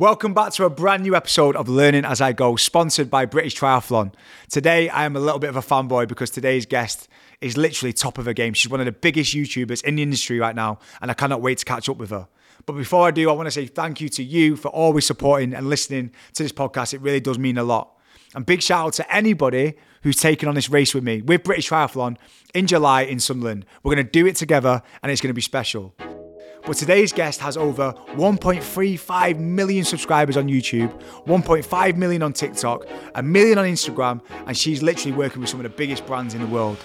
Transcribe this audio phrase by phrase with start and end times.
[0.00, 3.56] Welcome back to a brand new episode of Learning as I Go, sponsored by British
[3.56, 4.14] Triathlon.
[4.48, 7.08] Today, I am a little bit of a fanboy because today's guest
[7.40, 8.54] is literally top of her game.
[8.54, 11.58] She's one of the biggest YouTubers in the industry right now, and I cannot wait
[11.58, 12.28] to catch up with her.
[12.64, 15.52] But before I do, I want to say thank you to you for always supporting
[15.52, 16.94] and listening to this podcast.
[16.94, 17.98] It really does mean a lot.
[18.36, 19.74] And big shout out to anybody
[20.04, 22.18] who's taken on this race with me with British Triathlon
[22.54, 23.66] in July in Sunderland.
[23.82, 25.92] We're going to do it together, and it's going to be special.
[26.66, 30.92] But today's guest has over 1.35 million subscribers on YouTube,
[31.26, 35.64] 1.5 million on TikTok, a million on Instagram, and she's literally working with some of
[35.64, 36.78] the biggest brands in the world.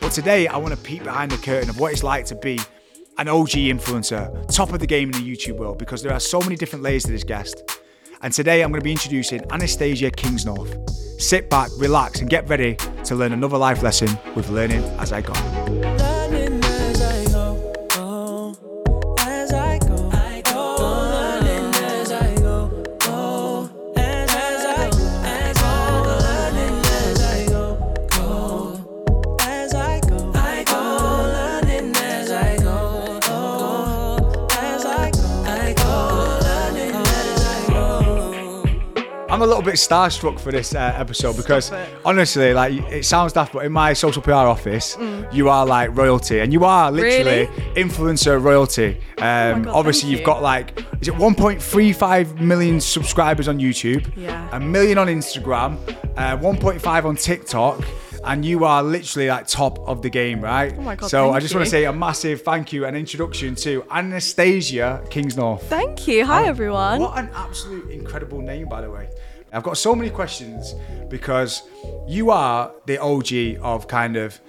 [0.00, 2.58] But today, I want to peek behind the curtain of what it's like to be
[3.18, 6.40] an OG influencer, top of the game in the YouTube world, because there are so
[6.40, 7.62] many different layers to this guest.
[8.22, 10.90] And today, I'm going to be introducing Anastasia Kingsnorth.
[11.20, 15.20] Sit back, relax, and get ready to learn another life lesson with Learning as I
[15.20, 16.21] Go.
[39.42, 41.72] I'm a little bit starstruck for this uh, episode because
[42.04, 44.96] honestly, like it sounds daft, but in my social PR office,
[45.32, 47.74] you are like royalty, and you are literally Really?
[47.74, 49.00] influencer royalty.
[49.18, 50.26] Um, God, obviously, you've you.
[50.26, 54.48] got like is it 1.35 million subscribers on YouTube, Yeah.
[54.52, 55.76] a million on Instagram,
[56.16, 57.82] uh, 1.5 on TikTok.
[58.24, 60.72] And you are literally like top of the game, right?
[60.78, 63.56] Oh my God, So I just want to say a massive thank you and introduction
[63.56, 65.62] to Anastasia Kingsnorth.
[65.62, 66.24] Thank you.
[66.24, 67.00] Hi, everyone.
[67.00, 69.08] What an absolute incredible name, by the way.
[69.52, 70.74] I've got so many questions
[71.08, 71.62] because
[72.08, 74.40] you are the OG of kind of,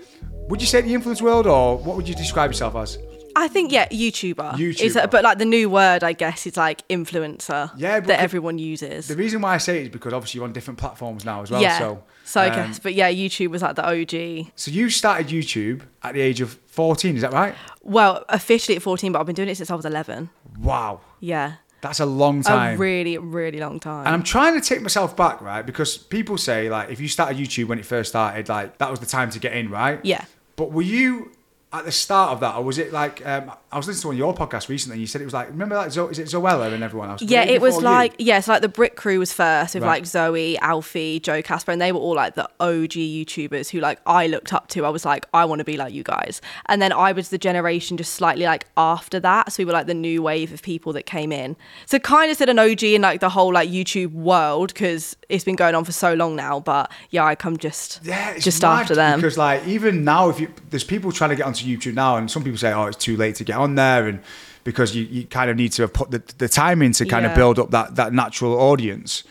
[0.50, 2.98] would you say the influence world or what would you describe yourself as?
[3.36, 4.60] I think yeah, YouTuber.
[4.60, 5.10] Is YouTuber.
[5.10, 7.72] but like the new word, I guess, is like influencer.
[7.76, 9.08] Yeah, that everyone uses.
[9.08, 11.50] The reason why I say it is because obviously you're on different platforms now as
[11.50, 11.62] well.
[11.62, 11.80] yeah.
[12.26, 14.52] So, I um, guess, but yeah, YouTube was like the OG.
[14.56, 17.56] So you started YouTube at the age of 14, is that right?
[17.82, 20.30] Well, officially at 14, but I've been doing it since I was 11.
[20.60, 21.02] Wow.
[21.20, 22.76] Yeah, That's a long time.
[22.76, 24.06] a really, really long time.
[24.06, 25.66] And I'm trying to take myself back, right?
[25.66, 29.02] Because people say like if you started YouTube when it first started, like that was
[29.02, 30.00] the time to get in, right?
[30.04, 30.24] yeah.
[30.56, 31.32] But were you
[31.74, 34.16] at the start of that, or was it like um, I was listening to one
[34.16, 34.94] of your podcasts recently?
[34.96, 37.22] and You said it was like remember like Zo- is it Zoella and everyone else?
[37.24, 37.82] Yeah, it was you?
[37.82, 39.90] like yeah, so like the Brit Crew was first with Right.
[39.90, 44.00] like Zoe, Alfie, Joe Caspar, and they were all like the OG YouTubers who like
[44.06, 44.86] I looked up to.
[44.86, 46.42] I was like, I want to be like you guys.
[46.68, 49.52] And then I was the generation just slightly like after that.
[49.52, 51.56] So we were like the new wave of people that came in.
[51.88, 55.44] So kind of said an OG in like the whole like YouTube world because it's
[55.44, 56.60] been going on for so long now.
[56.60, 59.20] But yeah, I come just Yeah, it's just after them.
[59.20, 62.30] because like even now, if you there's people trying to get onto YouTube now, and
[62.30, 64.22] some people say, oh, it's too late to get on there, and
[64.64, 67.26] because you, you kind of need to have put the, the time in to kind
[67.26, 69.24] of build up that that natural audience.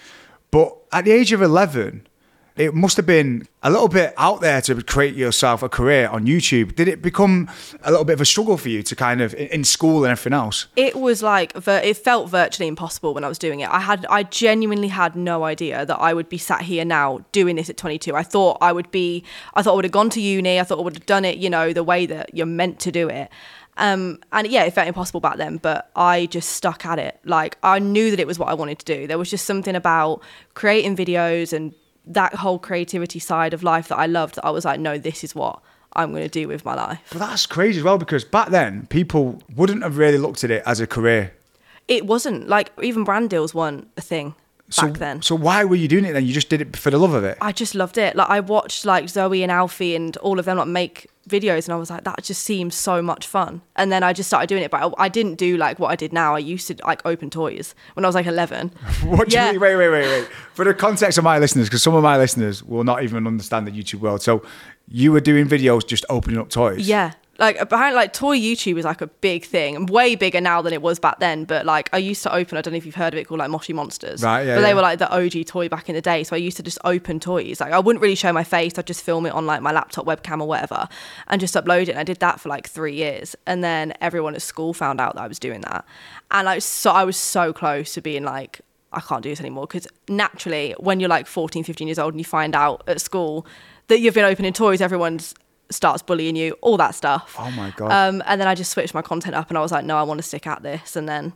[0.51, 2.07] But at the age of eleven,
[2.57, 6.27] it must have been a little bit out there to create yourself a career on
[6.27, 6.75] YouTube.
[6.75, 7.49] Did it become
[7.83, 10.33] a little bit of a struggle for you to kind of in school and everything
[10.33, 10.67] else?
[10.77, 13.71] it was like it felt virtually impossible when I was doing it.
[13.71, 17.57] I had I genuinely had no idea that I would be sat here now doing
[17.57, 18.15] this at 22.
[18.15, 19.25] I thought I would be
[19.55, 20.59] I thought I would have gone to uni.
[20.59, 22.93] I thought I would have done it, you know, the way that you're meant to
[22.93, 23.31] do it.
[23.79, 27.19] Um, and yeah, it felt impossible back then, but I just stuck at it.
[27.25, 29.07] Like I knew that it was what I wanted to do.
[29.07, 30.23] There was just something about
[30.55, 31.75] creating videos and
[32.07, 34.37] that whole creativity side of life that I loved.
[34.37, 35.61] That I was like, no, this is what
[35.95, 37.01] I'm going to do with my life.
[37.11, 40.63] But that's crazy as well because back then people wouldn't have really looked at it
[40.67, 41.33] as a career.
[41.89, 44.35] It wasn't like even brand deals weren't a thing
[44.75, 45.23] So, back then.
[45.23, 46.25] so why were you doing it then?
[46.27, 47.39] You just did it for the love of it.
[47.41, 48.17] I just loved it.
[48.17, 51.75] Like I watched like Zoe and Alfie and all of them like make videos, and
[51.75, 53.63] I was like, that just seems so much fun.
[53.77, 55.97] And then I just started doing it, but I, I didn't do like what I
[55.97, 56.35] did now.
[56.35, 58.73] I used to like open toys when I was like 11.
[59.05, 59.47] What do Yeah.
[59.47, 59.61] you mean?
[59.61, 60.29] Wait, wait, wait, wait.
[60.55, 63.67] For the context of my listeners, because some of my listeners will not even understand
[63.67, 64.21] the YouTube world.
[64.23, 64.43] So
[64.89, 66.89] you were doing videos just opening up toys.
[66.89, 67.13] Yeah.
[67.39, 70.73] Like behind like toy YouTube is like a big thing, and way bigger now than
[70.75, 71.45] it was back then.
[71.45, 73.39] But like I used to open, I don't know if you've heard of it called
[73.39, 74.23] like Moshi Monsters.
[74.23, 74.75] Right, yeah, But they yeah.
[74.75, 76.25] were like the OG toy back in the day.
[76.25, 77.61] So I used to just open toys.
[77.61, 78.79] Like I wouldn't really show my face.
[78.79, 80.89] I'd just film it on like my laptop webcam or whatever,
[81.29, 81.91] and just upload it.
[81.91, 85.15] And I did that for like three years, and then everyone at school found out
[85.15, 85.87] that I was doing that,
[86.31, 88.61] and like so I was so close to being like.
[88.95, 92.21] I can't do this anymore because naturally, when you're like 14, 15 years old and
[92.21, 93.47] you find out at school
[93.89, 95.35] that you've been opening toys, everyone's
[95.75, 97.37] starts bullying you, all that stuff.
[97.39, 97.91] Oh my God.
[97.93, 100.03] Um, and then I just switched my content up and I was like, no, I
[100.03, 100.97] want to stick at this.
[100.97, 101.33] And then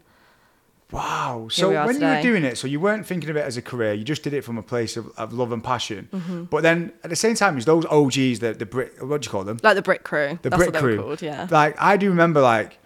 [0.93, 1.49] Wow.
[1.51, 3.93] So when you were doing it, so you weren't thinking of it as a career,
[3.93, 6.09] you just did it from a place of, of love and passion.
[6.13, 6.45] Mm-hmm.
[6.45, 9.31] But then at the same time, is those OGs, the, the Brit, what do you
[9.33, 9.59] call them?
[9.63, 11.03] like the Brit Crew, The that's Brit what crew.
[11.03, 11.49] called, yeah.
[11.51, 12.79] Like I do remember like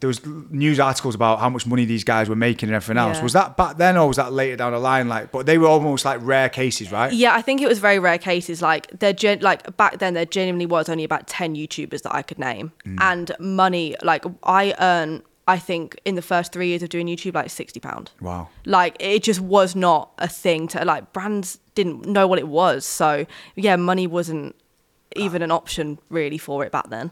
[0.00, 3.18] there was news articles about how much money these guys were making and everything else.
[3.18, 3.22] Yeah.
[3.22, 5.08] Was that back then or was that later down the line?
[5.08, 7.12] Like, but they were almost like rare cases, right?
[7.12, 8.62] Yeah, I think it was very rare cases.
[8.62, 12.22] Like there, gen- like back then, there genuinely was only about ten YouTubers that I
[12.22, 12.98] could name, Mm.
[13.00, 13.94] and money.
[14.02, 17.78] Like I earn, I think in the first three years of doing YouTube, like sixty
[17.80, 18.10] pound.
[18.20, 18.48] Wow.
[18.64, 22.84] Like it just was not a thing to like brands didn't know what it was.
[22.86, 24.56] So yeah, money wasn't
[25.16, 27.10] even an option really for it back then.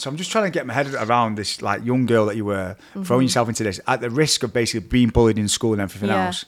[0.00, 2.44] So I'm just trying to get my head around this like young girl that you
[2.44, 3.02] were Mm-hmm.
[3.04, 6.08] throwing yourself into this at the risk of basically being bullied in school and everything
[6.10, 6.26] Yeah.
[6.26, 6.44] else.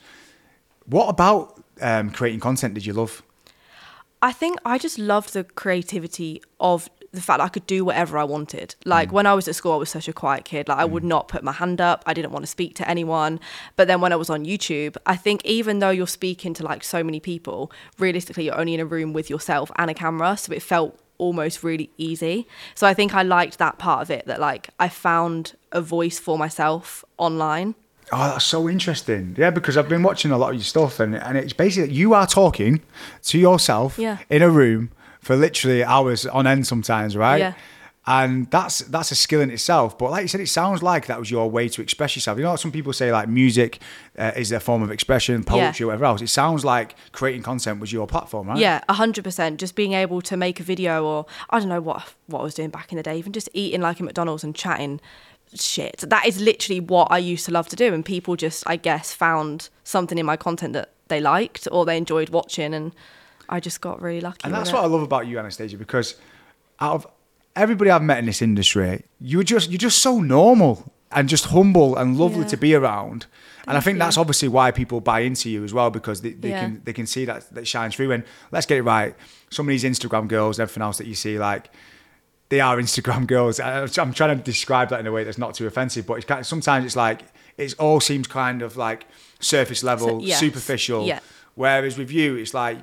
[0.86, 3.22] What about um, creating content did you love?
[4.20, 8.18] I think I just loved the creativity of the fact that I could do whatever
[8.18, 8.74] I wanted.
[8.84, 10.68] Like when I was at school, I was such a quiet kid.
[10.68, 12.02] Like I would not put my hand up.
[12.04, 13.38] I didn't want to speak to anyone.
[13.76, 16.82] But then when I was on YouTube, I think even though you're speaking to like
[16.84, 20.36] so many people, realistically, you're only in a room with yourself and a camera.
[20.36, 22.46] So it felt almost really easy.
[22.74, 26.18] So I think I liked that part of it that like I found a voice
[26.18, 27.74] for myself online.
[28.10, 29.34] Oh, that's so interesting.
[29.38, 32.14] Yeah, because I've been watching a lot of your stuff, and, and it's basically you
[32.14, 32.80] are talking
[33.24, 34.18] to yourself Yeah.
[34.30, 37.38] in a room for literally hours on end sometimes, right?
[37.38, 37.52] Yeah.
[38.10, 39.99] And that's that's a skill in itself.
[39.99, 42.38] But like you said, it sounds like that was your way to express yourself.
[42.38, 43.81] You know, some people say like music
[44.19, 46.22] uh, is their form of expression, poetry, whatever else.
[46.22, 48.56] It sounds like creating content was your platform, right?
[48.56, 49.60] Yeah, a hundred percent.
[49.60, 52.55] Just being able to make a video, or I don't know what what I was
[52.55, 55.02] doing back in the day, even just eating like a McDonald's and chatting
[55.54, 55.99] shit.
[55.99, 59.12] That is literally what I used to love to do, and people just, I guess,
[59.12, 62.94] found something in my content that they liked or they enjoyed watching, and
[63.50, 64.44] I just got really lucky.
[64.44, 66.14] And that's what I love about you, Anastasia, because
[66.81, 67.06] out of
[67.58, 71.96] everybody I've met in this industry, you're just you're just so normal and just humble
[71.96, 72.49] and lovely Yeah.
[72.49, 73.26] to be around.
[73.66, 73.99] and I think you.
[73.99, 76.60] that's obviously why people buy into you as well, because they, they Yeah.
[76.62, 78.12] can they can see that that shines through.
[78.12, 79.14] And let's get it right,
[79.50, 81.70] some of these Instagram girls, everything else that you see, like
[82.49, 83.61] they are Instagram girls.
[83.61, 86.40] I'm trying to describe that in a way that's not too offensive, but it's kind
[86.40, 87.20] of, sometimes it's like
[87.58, 89.06] it all seems kind of like
[89.40, 90.40] surface level, So- yes.
[90.40, 91.06] superficial.
[91.06, 91.20] Yeah.
[91.54, 92.78] Whereas with you, it's like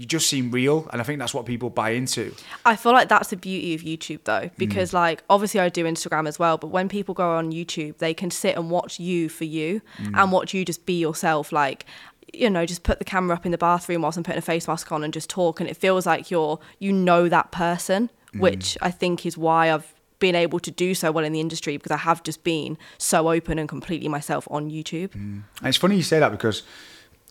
[0.00, 2.34] you just seem real, and I think that's what people buy into.
[2.64, 4.24] I feel like that's the beauty of YouTube Mm.
[4.24, 7.98] though, because like obviously I do Instagram as well, but when people go on YouTube,
[7.98, 10.16] they can sit and watch you for you Mm.
[10.18, 11.52] and watch you just be yourself.
[11.52, 11.84] Like,
[12.32, 14.66] you know, just put the camera up in the bathroom whilst I'm putting a face
[14.66, 18.40] mask on and just talk, and it feels like you're you know that person, Mm.
[18.40, 21.76] which I think is why I've been able to do so well in the industry
[21.76, 25.14] because I have just been so open and completely myself on YouTube.
[25.14, 26.62] And it's funny you say that because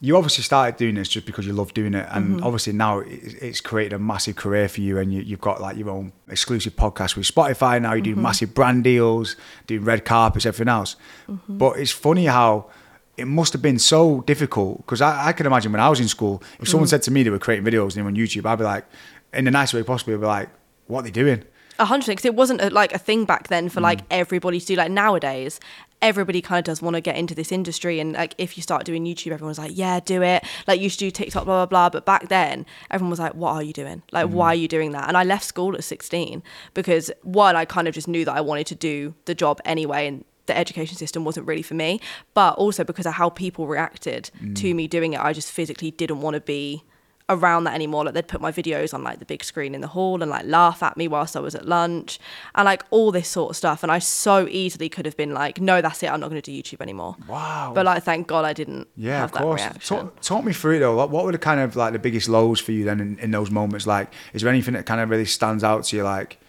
[0.01, 2.43] you obviously started doing this just because you love doing it, and Mm-hmm.
[2.43, 5.89] obviously now it's created a massive career for you, and you, you've got like your
[5.89, 7.89] own exclusive podcast with Spotify now.
[7.93, 8.13] You're Mm-hmm.
[8.13, 9.35] doing massive brand deals,
[9.67, 10.95] doing red carpets, everything else.
[11.29, 11.57] Mm-hmm.
[11.57, 12.69] But it's funny how
[13.17, 16.07] it must have been so difficult because I, I can imagine when I was in
[16.07, 16.91] school, if someone Mm.
[16.91, 18.85] said to me they were creating videos and they were on YouTube, I'd be like,
[19.33, 20.49] in the nicest way possible, I'd be like,
[20.87, 21.43] what are they doing?
[21.79, 24.65] A hundred because it wasn't a, like a thing back then for like everybody to
[24.65, 24.75] do.
[24.75, 25.59] Like nowadays,
[26.01, 28.85] everybody kind of does want to get into this industry, and like if you start
[28.85, 31.89] doing YouTube, everyone's like, "Yeah, do it." Like you should do TikTok, blah blah blah.
[31.89, 34.03] But back then, everyone was like, "What are you doing?
[34.11, 34.31] Like, mm.
[34.31, 36.43] why are you doing that?" And I left school at sixteen
[36.73, 40.07] because one, I kind of just knew that I wanted to do the job anyway,
[40.07, 41.99] and the education system wasn't really for me.
[42.33, 44.75] But also because of how people reacted to mm.
[44.75, 46.83] me doing it, I just physically didn't want to be
[47.29, 48.03] around that anymore.
[48.05, 50.45] Like they'd put my videos on like the big screen in the hall and like
[50.45, 52.19] laugh at me whilst I was at lunch
[52.55, 53.83] and like all this sort of stuff.
[53.83, 56.11] And I so easily could have been like, no, that's it.
[56.11, 57.15] I'm not going to do YouTube anymore.
[57.27, 57.71] Wow.
[57.73, 59.87] But like, thank God I didn't Yeah, have of that course.
[59.87, 60.95] Talk, talk me through it though.
[60.95, 63.31] What, what were the kind of like the biggest lows for you then in, in
[63.31, 63.85] those moments?
[63.85, 66.04] Like, is there anything that kind of really stands out to you?
[66.04, 66.39] Like,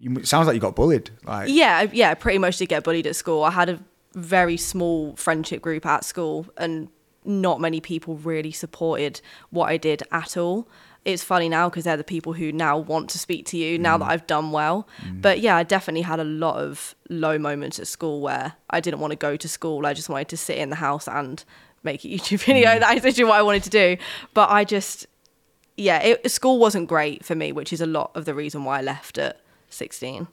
[0.00, 1.10] you, it sounds like you got bullied.
[1.24, 3.44] Like, Yeah, yeah, pretty much did get bullied at school.
[3.44, 3.78] I had a
[4.14, 6.88] very small friendship group at school, and
[7.24, 10.68] not many people really supported what I did at all.
[11.04, 13.98] It's funny now because they're the people who now want to speak to you now
[13.98, 14.10] that mm.
[14.10, 14.88] I've done well.
[15.02, 15.20] Mm.
[15.20, 19.00] But yeah, I definitely had a lot of low moments at school where I didn't
[19.00, 19.84] want to go to school.
[19.84, 21.44] I just wanted to sit in the house and
[21.82, 22.70] make a YouTube video.
[22.70, 22.80] Mm.
[22.80, 23.96] That is literally what I wanted to do.
[24.32, 25.06] But I just,
[25.76, 28.78] yeah, it, school wasn't great for me, which is a lot of the reason why
[28.78, 30.26] I left at 16.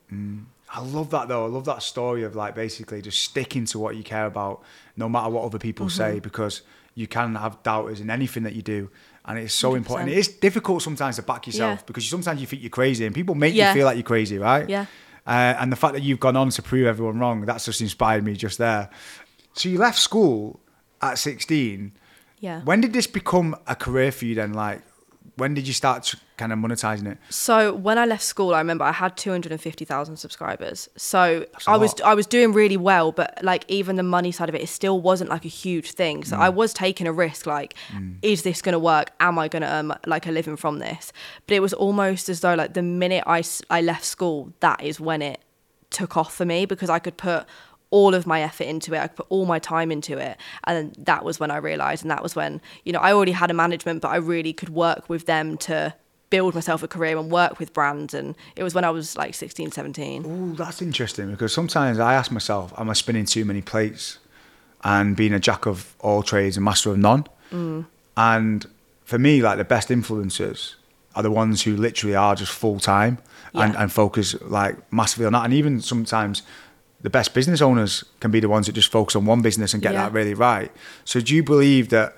[0.73, 1.43] I love that though.
[1.43, 4.63] I love that story of like basically just sticking to what you care about,
[4.95, 5.97] no matter what other people mm-hmm.
[5.97, 6.61] say, because
[6.95, 8.89] you can have doubters in anything that you do.
[9.25, 10.09] And it's so important.
[10.09, 10.13] 100%.
[10.13, 11.83] It is difficult sometimes to back yourself Yeah.
[11.85, 13.69] because sometimes you think you're crazy and people make Yeah.
[13.69, 14.67] you feel like you're crazy, right?
[14.67, 14.85] Yeah.
[15.27, 18.23] Uh, and the fact that you've gone on to prove everyone wrong, that's just inspired
[18.23, 18.89] me just there.
[19.53, 20.59] So you left school
[21.01, 21.91] at 16.
[22.39, 22.61] Yeah.
[22.63, 24.53] When did this become a career for you then?
[24.53, 24.81] Like,
[25.35, 27.17] when did you start kind of monetizing it?
[27.29, 30.89] So when I left school, I remember I had 250,000 subscribers.
[30.97, 31.99] So I was.
[32.01, 34.99] I was doing really well, but like even the money side of it, it still
[34.99, 36.21] wasn't like a huge thing.
[36.21, 36.27] Mm.
[36.27, 37.45] So I was taking a risk.
[37.45, 37.75] Like,
[38.21, 39.11] is this going to work?
[39.19, 41.13] Am I going to earn like a living from this?
[41.47, 44.99] But it was almost as though like the minute I I left school, that is
[44.99, 45.39] when it
[45.91, 47.45] took off for me because I could put
[47.91, 48.99] all of my effort into it.
[48.99, 50.37] I put all my time into it.
[50.63, 52.03] And that was when I realized.
[52.03, 54.69] And that was when, you know, I already had a management, but I really could
[54.69, 55.93] work with them to
[56.29, 58.13] build myself a career and work with brands.
[58.13, 60.25] And it was when I was like 16, 17.
[60.25, 64.17] Ooh, that's interesting because sometimes I ask myself, am I spinning too many plates
[64.83, 67.27] and being a jack of all trades and master of none?
[67.51, 67.85] Mm.
[68.15, 68.65] And
[69.03, 70.75] for me, like the best influencers
[71.13, 73.17] are the ones who literally are just full time
[73.53, 75.43] and, and focus like massively on that.
[75.43, 76.41] And even sometimes
[77.03, 79.81] the best business owners can be the ones that just focus on one business and
[79.81, 80.03] get Yeah.
[80.03, 80.71] that really right.
[81.05, 82.15] So do you believe that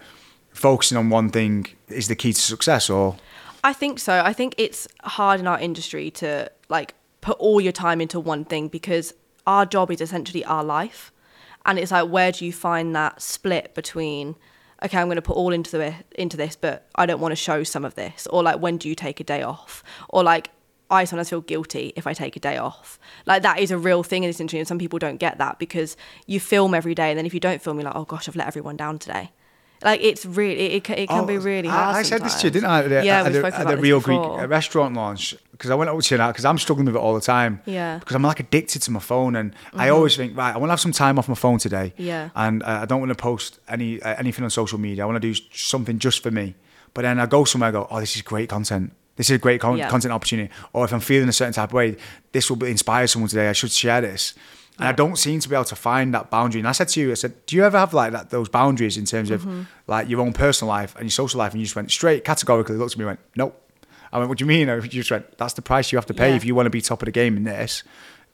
[0.53, 3.15] focusing on one thing is the key to success or
[3.63, 4.21] I think so.
[4.23, 8.43] I think it's hard in our industry to like put all your time into one
[8.45, 9.13] thing because
[9.47, 11.11] our job is essentially our life.
[11.65, 14.35] And it's like where do you find that split between
[14.83, 17.37] okay, I'm going to put all into the into this, but I don't want to
[17.37, 19.81] show some of this or like when do you take a day off?
[20.09, 20.49] Or like
[20.93, 22.99] I sometimes feel guilty if I take a day off.
[23.25, 25.59] Like that is a real thing in this industry and some people don't get that
[25.59, 25.97] because
[26.27, 28.35] you film every day and then if you don't film you're like, "Oh gosh, I've
[28.35, 29.31] let everyone down today."
[29.83, 31.95] Like it's really it, can- it can be Oh, really I- hard.
[31.97, 32.83] I, said this to you, didn't I?
[32.83, 34.39] At the, yeah, at we've the, at the Real Greek before.
[34.41, 36.99] uh, restaurant launch because I went over to you now because I'm struggling with it
[36.99, 37.61] all the time.
[37.65, 37.97] Yeah.
[37.99, 40.73] Because I'm like addicted to my phone, and I always think, right, I want to
[40.73, 41.93] have some time off my phone today.
[41.97, 42.29] Yeah.
[42.33, 45.03] And uh, I don't want to post any uh, anything on social media.
[45.03, 46.55] I want to do something just for me.
[46.93, 48.93] But then I go somewhere, I go, oh, this is great content.
[49.15, 49.89] This is a great con- Yeah.
[49.89, 50.51] content opportunity.
[50.73, 51.97] Or if I'm feeling a certain type of way,
[52.31, 53.47] this will be- inspire someone today.
[53.49, 54.33] I should share this.
[54.79, 56.59] And I don't seem to be able to find that boundary.
[56.59, 58.97] And I said to you, I said, do you ever have like that those boundaries
[58.97, 59.61] in terms of Mm-hmm.
[59.87, 61.51] like your own personal life and your social life?
[61.51, 63.59] And you just went straight categorically looked at me and went, nope.
[64.11, 64.67] I went, what do you mean?
[64.69, 66.35] And you just went, that's the price you have to pay Yeah.
[66.37, 67.83] if you want to be top of the game in this.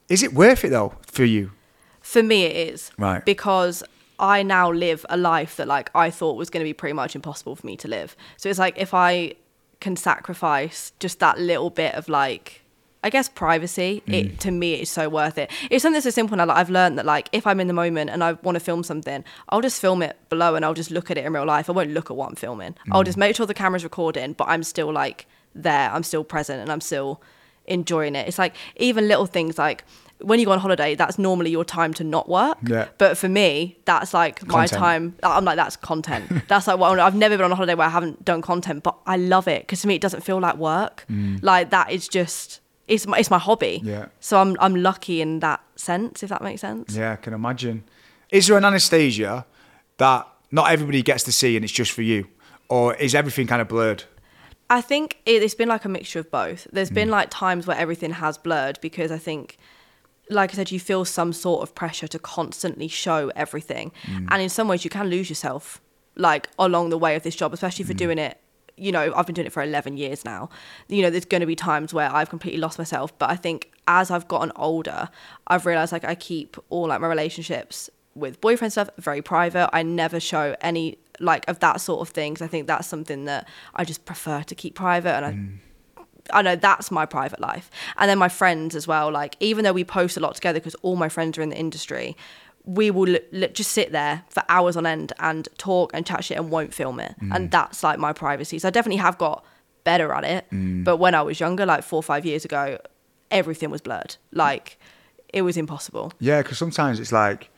[0.08, 1.52] Is it worth it though for you?
[2.00, 2.92] For me, it is.
[2.98, 3.24] Right.
[3.26, 3.84] Because
[4.18, 7.16] I now live a life that like I thought was going to be pretty much
[7.16, 8.16] impossible for me to live.
[8.38, 9.34] So it's like if I
[9.80, 12.62] can sacrifice just that little bit of like
[13.02, 14.14] I guess privacy, Mm.
[14.14, 15.50] it to me is so worth it.
[15.70, 16.46] It's something so simple now.
[16.46, 18.84] Like I've learned that like if I'm in the moment and I want to film
[18.84, 21.70] something, I'll just film it below and I'll just look at it in real life.
[21.70, 22.74] I won't look at what I'm filming.
[22.74, 22.92] Mm.
[22.92, 25.90] I'll just make sure the camera's recording, but I'm still like there.
[25.92, 27.22] I'm still present and I'm still
[27.68, 28.28] enjoying it.
[28.28, 29.86] It's like even little things like
[30.22, 32.58] when you go on holiday, that's normally your time to not work.
[32.66, 32.88] Yeah.
[32.98, 35.16] But for me, that's like my time.
[35.24, 36.30] I'm like, that's content.
[36.48, 38.98] that's like what I've never been on a holiday where I haven't done content, but
[39.06, 41.06] I love it because to me, it doesn't feel like work.
[41.42, 43.82] Like that is just, it's my, it's my hobby.
[43.84, 43.88] Mm.
[43.88, 44.06] Yeah.
[44.20, 46.96] So I'm, I'm lucky in that sense, if that makes sense.
[46.96, 47.84] Yeah, I can imagine.
[48.30, 49.46] Is there an Anastasia
[49.98, 52.28] that not everybody gets to see and it's just for you?
[52.68, 54.04] Or is everything kind of blurred?
[54.70, 56.68] I think it, it's been like a mixture of both.
[56.72, 59.58] There's been like times where everything has blurred because I think,
[60.30, 64.28] like I said, you feel some sort of pressure to constantly show everything, mm.
[64.30, 65.82] and in some ways you can lose yourself
[66.16, 67.98] like along the way of this job, especially for mm.
[67.98, 68.40] doing it.
[68.78, 70.50] You know, I've been doing it for 11 years now.
[70.88, 73.72] You know, there's going to be times where I've completely lost myself, but I think
[73.88, 75.10] as I've gotten older,
[75.48, 79.70] I've realized like I keep all like my relationships with boyfriend stuff very private.
[79.74, 82.42] I never show any like of that sort of things.
[82.42, 85.58] I think that's something that I just prefer to keep private and I mm.
[86.34, 87.70] I know that's my private life.
[87.98, 89.12] And then my friends as well.
[89.12, 91.58] Like, even though we post a lot together because all my friends are in the
[91.58, 92.16] industry,
[92.66, 96.24] we will li- li- just sit there for hours on end and talk and chat
[96.24, 97.16] shit and won't film it.
[97.22, 97.36] Mm.
[97.36, 98.60] And that's like my privacy.
[98.60, 99.44] So I definitely have got
[99.84, 100.46] better at it.
[100.52, 100.84] Mm.
[100.84, 102.78] But when I was younger, like four or five years ago,
[103.32, 104.18] everything was blurred.
[104.32, 104.78] Like,
[105.34, 106.14] it was impossible.
[106.20, 107.50] Yeah, because sometimes it's like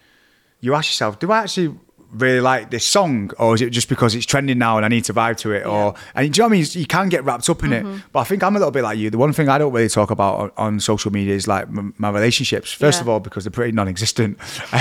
[0.62, 1.78] you ask yourself, do I actually
[2.14, 5.06] really like this song, or is it just because it's trending now and I need
[5.06, 5.66] to vibe to it?
[5.66, 6.66] Or and do you know what I mean?
[6.72, 7.96] You can get wrapped up in Mm-hmm.
[7.98, 9.10] it, but I think I'm a little bit like you.
[9.10, 11.94] The one thing I don't really talk about on, on social media is like m-
[11.98, 12.72] my relationships.
[12.72, 13.04] First Yeah.
[13.04, 14.38] of all, because they're pretty non-existent,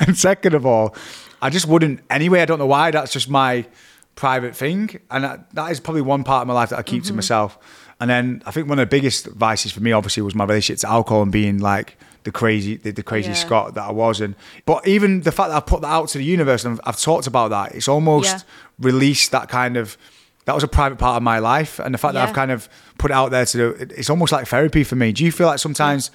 [0.00, 0.94] and second of all,
[1.42, 2.40] I just wouldn't anyway.
[2.40, 2.90] I don't know why.
[2.90, 3.66] That's just my
[4.14, 7.02] private thing, and that, that is probably one part of my life that I keep
[7.04, 7.16] to Mm-hmm.
[7.16, 7.58] myself.
[8.00, 10.80] And then I think one of the biggest vices for me, obviously, was my relationship
[10.82, 13.34] to alcohol and being like the crazy, the, the crazy Yeah.
[13.36, 14.20] Scott that I was.
[14.20, 14.34] And
[14.66, 17.00] but even the fact that I put that out to the universe and I've, I've
[17.00, 18.40] talked about that, it's almost Yeah.
[18.80, 19.96] released that kind of.
[20.44, 22.70] That was a private part of my life, and the fact that I've kind of
[22.96, 25.12] put it out there to do, it- it's almost like therapy for me.
[25.12, 26.10] Do you feel like sometimes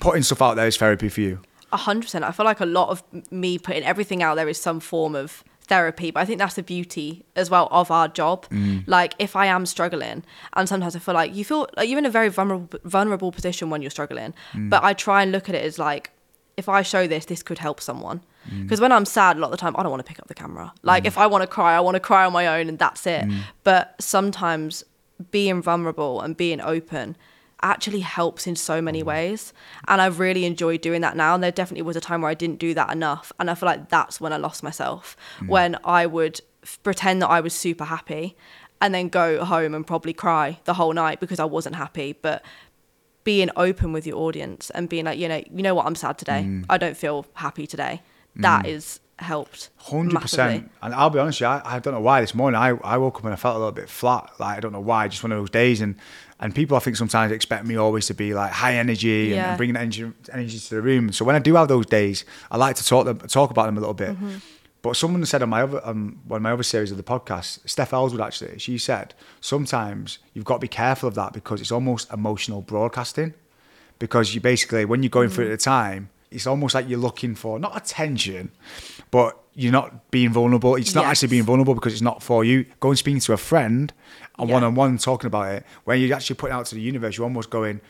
[0.00, 1.40] putting stuff out there is therapy for you?
[1.70, 2.24] A hundred percent.
[2.24, 5.44] I feel like a lot of me putting everything out there is some form of
[5.68, 8.46] therapy, but I think that's the beauty as well of our job.
[8.48, 8.84] Mm.
[8.86, 12.06] Like if I am struggling, and sometimes I feel like you feel like you're in
[12.06, 14.70] a very vulnerable vulnerable position when you're struggling, mm.
[14.70, 16.10] but I try and look at it as like
[16.56, 18.20] if I show this, this could help someone.
[18.50, 18.64] Mm.
[18.64, 20.26] Because when I'm sad, a lot of the time I don't want to pick up
[20.26, 20.72] the camera.
[20.82, 23.06] Like if I want to cry, I want to cry on my own, and that's
[23.06, 23.26] it.
[23.62, 24.84] But sometimes
[25.30, 27.16] being vulnerable and being open
[27.62, 29.06] actually helps in so many mm.
[29.06, 29.52] ways
[29.88, 32.34] and i've really enjoyed doing that now and there definitely was a time where i
[32.34, 35.48] didn't do that enough and i feel like that's when i lost myself mm.
[35.48, 38.36] when i would f- pretend that i was super happy
[38.80, 42.44] and then go home and probably cry the whole night because i wasn't happy but
[43.28, 46.16] being open with your audience and being like, you know, you know what, I'm sad
[46.16, 46.44] today.
[46.46, 46.64] Mm.
[46.70, 48.00] I don't feel happy today.
[48.36, 48.70] That mm.
[48.70, 49.68] is helped.
[49.76, 50.70] Hundred percent.
[50.80, 53.16] And I'll be honest, you, I, I don't know why this morning I, I woke
[53.16, 54.30] up and I felt a little bit flat.
[54.38, 55.82] Like I don't know why, just one of those days.
[55.82, 55.96] And
[56.40, 59.48] and people I think sometimes expect me always to be like high energy and, Yeah.
[59.50, 61.12] and bringing energy energy to the room.
[61.12, 63.76] So when I do have those days, I like to talk them, talk about them
[63.76, 64.10] a little bit.
[64.10, 64.36] Mm-hmm.
[64.80, 67.68] But someone said on my other on one of my other series of the podcast,
[67.68, 71.72] Steph Elswood actually, she said sometimes you've got to be careful of that because it's
[71.72, 73.34] almost emotional broadcasting.
[73.98, 75.48] Because you basically when you're going through Mm.
[75.48, 78.50] it at the time, it's almost like you're looking for not attention,
[79.10, 80.76] but you're not being vulnerable.
[80.76, 81.10] It's not Yes.
[81.10, 82.64] actually being vulnerable because it's not for you.
[82.80, 83.92] Going speaking to a friend
[84.38, 86.80] and one on one talking about it, when you're actually putting it out to the
[86.80, 87.80] universe, you're almost going,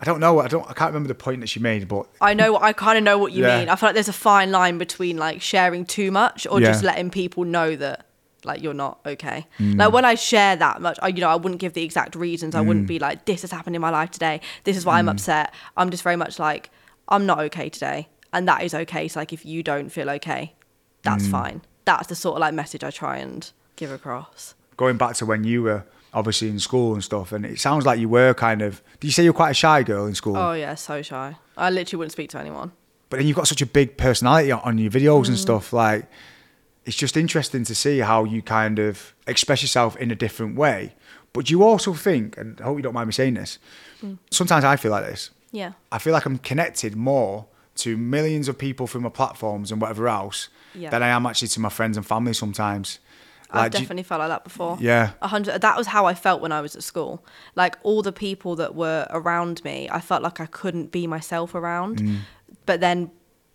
[0.00, 2.34] I don't know, I don't I can't remember the point that she made, but I
[2.34, 2.58] know.
[2.60, 3.58] I kind of know what you Yeah.
[3.60, 3.68] mean.
[3.68, 6.68] I feel like there's a fine line between like sharing too much or Yeah.
[6.72, 8.06] just letting people know that
[8.44, 9.46] like you're not okay.
[9.58, 9.78] Mm.
[9.78, 12.54] Like when I share that much, I, you know, I wouldn't give the exact reasons.
[12.54, 12.66] I Mm.
[12.66, 14.40] wouldn't be like, "This has happened in my life today.
[14.64, 16.70] This is why I'm upset." I'm just very much like,
[17.08, 19.08] "I'm not okay today," and that is okay.
[19.08, 20.54] So like, if you don't feel okay,
[21.02, 21.30] that's Mm.
[21.30, 21.62] fine.
[21.84, 24.54] That's the sort of like message I try and give across.
[24.76, 27.98] going back to when you were obviously in school and stuff, and it sounds like
[27.98, 30.36] you were kind of did you say you're quite a shy girl in school?
[30.36, 31.36] Oh yeah, so shy.
[31.56, 32.72] I literally wouldn't speak to anyone.
[33.08, 35.28] but then you've got such a big personality on- on your videos Mm.
[35.28, 36.10] and stuff like
[36.84, 40.94] it's just interesting to see how you kind of express yourself in a different way
[41.32, 43.58] but you also think and i hope you don't mind me saying this
[44.04, 44.18] Mm.
[44.32, 45.72] sometimes i feel like this Yeah.
[45.92, 47.46] i feel like i'm connected more
[47.82, 50.38] to millions of people through my platforms and whatever else
[50.74, 50.90] Yeah.
[50.92, 52.98] than i am actually to my friends and family sometimes
[53.50, 54.76] I've do you- definitely felt like that before.
[54.80, 55.10] Yeah.
[55.22, 55.60] a hundred.
[55.66, 57.12] That was how I felt when I was at school.
[57.54, 61.54] Like all the people that were around me, I felt like I couldn't be myself
[61.54, 61.94] around.
[62.02, 62.16] Mm.
[62.68, 62.98] But then,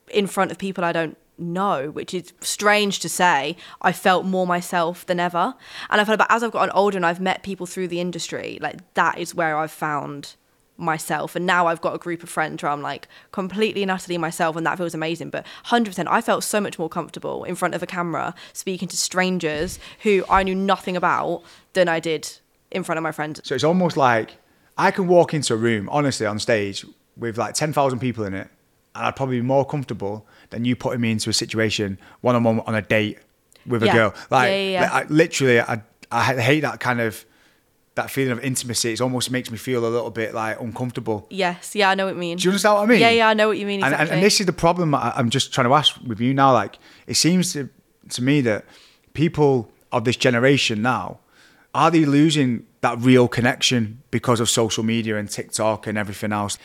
[0.10, 4.48] in front of people I don't know, which is strange to say, I felt more
[4.48, 5.56] myself than ever.
[5.90, 8.60] And I felt like as I've gotten older and I've met people through the industry,
[8.62, 10.36] like that is where I've found
[10.82, 14.18] myself and now I've got a group of friends where I'm like completely and utterly
[14.18, 17.76] myself and that feels amazing but 100% I felt so much more comfortable in front
[17.76, 22.30] of a camera speaking to strangers who I knew nothing about than I did
[22.72, 24.38] in front of my friends So it's almost like
[24.78, 26.86] I can walk into a room, honestly, on stage
[27.18, 28.48] with like 10,000 people in it,
[28.96, 32.44] and I'd probably be more comfortable than you putting me into a situation one on
[32.44, 33.20] one on a date
[33.68, 33.94] with a Yeah.
[33.94, 34.14] girl.
[34.32, 34.82] Like, yeah, yeah.
[34.82, 37.26] like, I, literally, I, I hate that kind of
[38.02, 38.92] that feeling of intimacy.
[38.94, 41.28] It almost makes me feel a little bit like uncomfortable.
[41.30, 43.00] yes yeah I know what you mean Do you understand what I mean?
[43.06, 44.88] yeah yeah I know what you mean And- exactly And, and, this is the problem
[44.96, 46.52] I, I'm just trying to ask with you now.
[46.62, 46.74] Like,
[47.08, 47.70] it seems to,
[48.16, 48.66] to me that
[49.14, 51.20] people of this generation now,
[51.74, 56.58] are they losing that real connection because of social media and TikTok and everything else?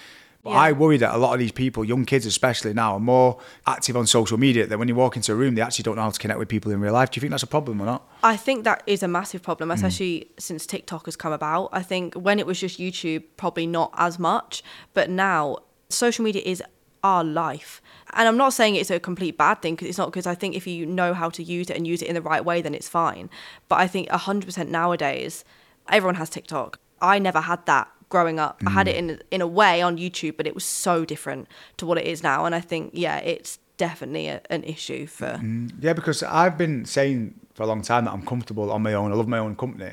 [0.47, 0.61] But Yeah.
[0.61, 3.97] I worry that a lot of these people, young kids especially now, are more active
[3.97, 6.11] on social media that when you walk into a room, they actually don't know how
[6.11, 7.11] to connect with people in real life.
[7.11, 8.09] Do you think that's a problem or not?
[8.23, 9.45] I think that is a massive Mm.
[9.45, 11.71] problem, especially since TikTok has come about.
[11.73, 14.63] I think when it was just YouTube, probably not as much,
[14.95, 15.57] but now
[15.89, 16.63] social media is
[17.03, 17.83] our life.
[18.15, 20.55] And I'm not saying it's a complete bad thing because it's not because I think
[20.55, 22.73] if you know how to use it and use it in the right way, then
[22.73, 23.31] it's fine.
[23.69, 25.45] But I think 100% nowadays,
[25.89, 26.79] everyone has TikTok.
[27.03, 28.57] I never had that growing up.
[28.66, 28.73] I Mm.
[28.75, 31.99] had it in in a way on YouTube, but it was so different to what
[31.99, 32.45] it is now.
[32.47, 35.40] And I think, yeah, it's definitely a, an issue for.
[35.81, 39.12] Yeah, because I've been saying for a long time that I'm comfortable on my own.
[39.12, 39.92] I love my own company.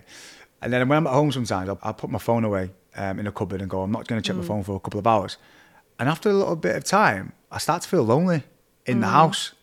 [0.62, 3.28] And then when I'm at home sometimes, I'll, I'll put my phone away um, in
[3.28, 5.08] a cupboard and go, I'm not going to check my phone for a couple of
[5.08, 5.38] hours.
[6.00, 8.44] And after a little bit of time, I start to feel lonely
[8.86, 9.54] in the house.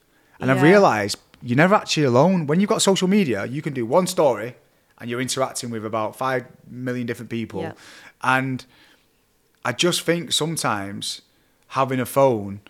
[0.40, 0.62] And Yeah.
[0.62, 2.46] realised you're never actually alone.
[2.46, 4.56] When you've got social media, you can do one story
[5.00, 7.62] and you're interacting with about 5 million different people.
[7.62, 7.72] Yeah.
[8.22, 8.64] And
[9.64, 11.22] I just think sometimes
[11.68, 12.60] having a phone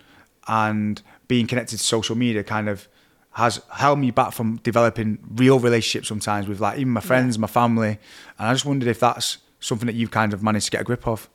[0.47, 2.87] and being connected to social media kind of
[3.31, 7.47] has held me back from developing real relationships sometimes with like even my friends, my
[7.47, 7.99] family.
[8.37, 10.83] And I just wondered if that's something that you've kind of managed to get a
[10.83, 11.29] grip of.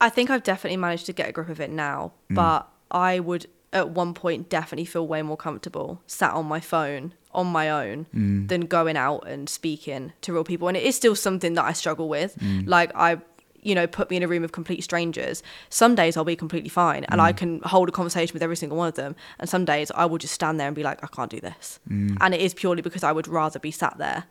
[0.00, 2.36] I think I've definitely managed to get a grip of it now, mm.
[2.36, 7.14] but I would at one point definitely feel way more comfortable sat on my phone
[7.32, 8.48] on my own mm.
[8.48, 10.68] than going out and speaking to real people.
[10.68, 12.36] And it is still something that I struggle with.
[12.38, 12.66] Mm.
[12.66, 13.20] Like I
[13.60, 15.42] you know, put me in a room of complete strangers.
[15.68, 17.36] Some days I'll be completely fine and I mm.
[17.36, 19.16] can hold a conversation with every single one of them.
[19.40, 21.80] And some days I will just stand there and be like, I can't do this.
[21.88, 24.24] And it is purely because I would rather be sat there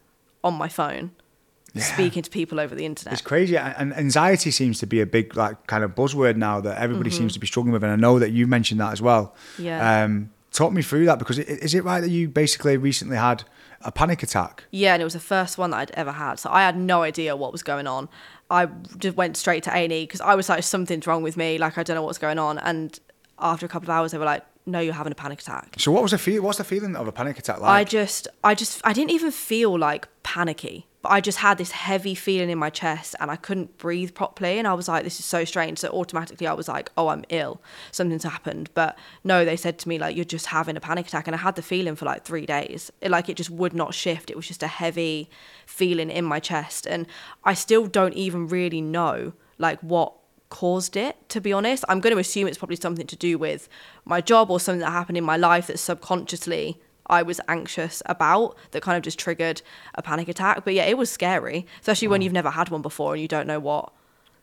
[0.46, 1.12] on my phone
[1.80, 3.14] speaking to people over the internet.
[3.14, 6.80] It's crazy, and anxiety seems to be a big like kind of buzzword now that
[6.82, 7.18] everybody mm-hmm.
[7.18, 9.36] seems to be struggling with, and I know that you mentioned that as well.
[9.58, 10.04] Yeah.
[10.04, 13.44] Um, talk me through that because is it right that you basically recently had
[13.82, 14.66] a panic attack?
[14.72, 16.40] Yeah, and it was the first one that I'd ever had.
[16.40, 18.10] So I had no idea what was going on.
[18.50, 21.58] I just went straight to A&E because I was like, something's wrong with me.
[21.58, 22.58] Like, I don't know what's going on.
[22.60, 22.98] And
[23.40, 25.76] after a couple of hours, they were like, no, you're having a panic attack.
[25.78, 26.42] So what was the feel?
[26.44, 27.70] What's the feeling of a panic attack like?
[27.70, 30.87] I just, I just, I didn't even feel like panicky.
[31.02, 34.58] But I just had this heavy feeling in my chest and I couldn't breathe properly.
[34.58, 35.80] And I was like, this is so strange.
[35.80, 37.62] So automatically I was like, oh, I'm ill.
[37.92, 38.70] Something's happened.
[38.74, 41.28] But no, they said to me, like, you're just having a panic attack.
[41.28, 42.92] And I had the feeling for like three days.
[43.02, 44.32] It, like, it just would not shift.
[44.32, 45.30] It was just a heavy
[45.66, 46.88] feeling in my chest.
[46.88, 47.06] And
[47.44, 50.14] I still don't even really know, like, what
[50.50, 53.68] caused it to be honest i'm going to assume it's probably something to do with
[54.06, 58.56] my job or something that happened in my life that subconsciously I was anxious about
[58.72, 59.62] that kind of just triggered
[59.96, 60.64] a panic attack.
[60.64, 62.26] But yeah, it was scary, especially when mm.
[62.26, 63.92] you've never had one before and you don't know what.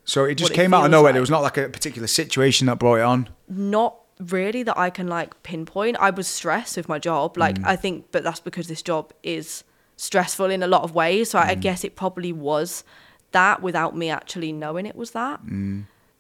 [0.04, 1.04] So it just What it came out of nowhere.
[1.10, 1.14] like.
[1.14, 3.28] There was not like a particular situation that brought it on.
[3.48, 5.96] Not really that I can like pinpoint.
[5.98, 7.36] I was stressed with my job.
[7.36, 7.66] Like, mm.
[7.66, 9.64] I think, but that's because this job is
[9.96, 11.30] stressful in a lot of ways.
[11.30, 11.60] So I, I mm.
[11.60, 12.84] guess it probably was
[13.32, 15.40] that without me actually knowing it was that.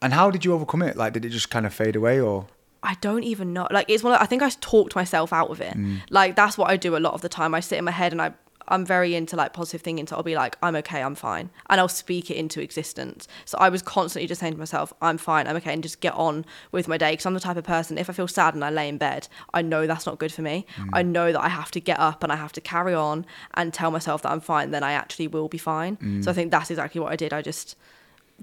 [0.02, 0.96] And how did you overcome it?
[0.96, 2.46] Like, did it just kind of fade away or?
[2.84, 3.66] I don't even know.
[3.70, 4.14] Like it's one.
[4.14, 5.76] Of, I think I talked myself out of it.
[5.76, 6.00] Mm.
[6.10, 7.54] Like that's what I do a lot of the time.
[7.54, 8.34] I sit in my head and I.
[8.66, 11.78] I'm very into like positive thinking, so I'll be like, I'm okay, I'm fine, and
[11.78, 13.28] I'll speak it into existence.
[13.44, 16.14] So I was constantly just saying to myself, I'm fine, I'm okay, and just get
[16.14, 17.12] on with my day.
[17.12, 19.28] Because I'm the type of person, if I feel sad and I lay in bed,
[19.52, 20.64] I know that's not good for me.
[20.76, 20.88] Mm.
[20.94, 23.74] I know that I have to get up and I have to carry on and
[23.74, 24.70] tell myself that I'm fine.
[24.70, 25.98] Then I actually will be fine.
[26.22, 26.34] So I mm.
[26.34, 27.34] think that's exactly what I did.
[27.34, 27.76] I just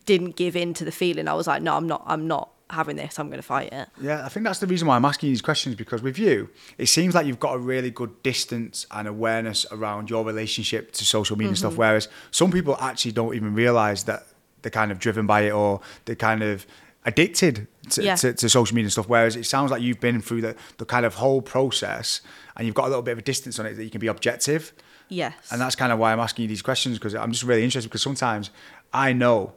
[0.05, 1.27] didn't give in to the feeling.
[1.27, 2.03] I was like, no, I'm not.
[2.05, 3.19] I'm not having this.
[3.19, 3.87] I'm going to fight it.
[4.01, 6.87] Yeah, I think that's the reason why I'm asking these questions because with you, it
[6.87, 11.37] seems like you've got a really good distance and awareness around your relationship to social
[11.37, 11.57] media Mm-hmm.
[11.57, 11.75] stuff.
[11.77, 14.25] Whereas some people actually don't even realize that
[14.61, 16.65] they're kind of driven by it or they're kind of
[17.05, 18.15] addicted to, Yeah.
[18.15, 19.09] to, to social media and stuff.
[19.09, 22.21] Whereas it sounds like you've been through the, the kind of whole process
[22.55, 24.07] and you've got a little bit of a distance on it that you can be
[24.07, 24.71] objective.
[25.09, 25.33] Yes.
[25.51, 27.89] And that's kind of why I'm asking you these questions because I'm just really interested
[27.89, 28.49] because sometimes
[28.93, 29.53] I know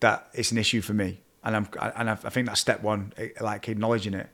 [0.00, 3.12] that it's an issue for me, and I'm and I I think that's step one,
[3.16, 4.28] eh, like acknowledging it.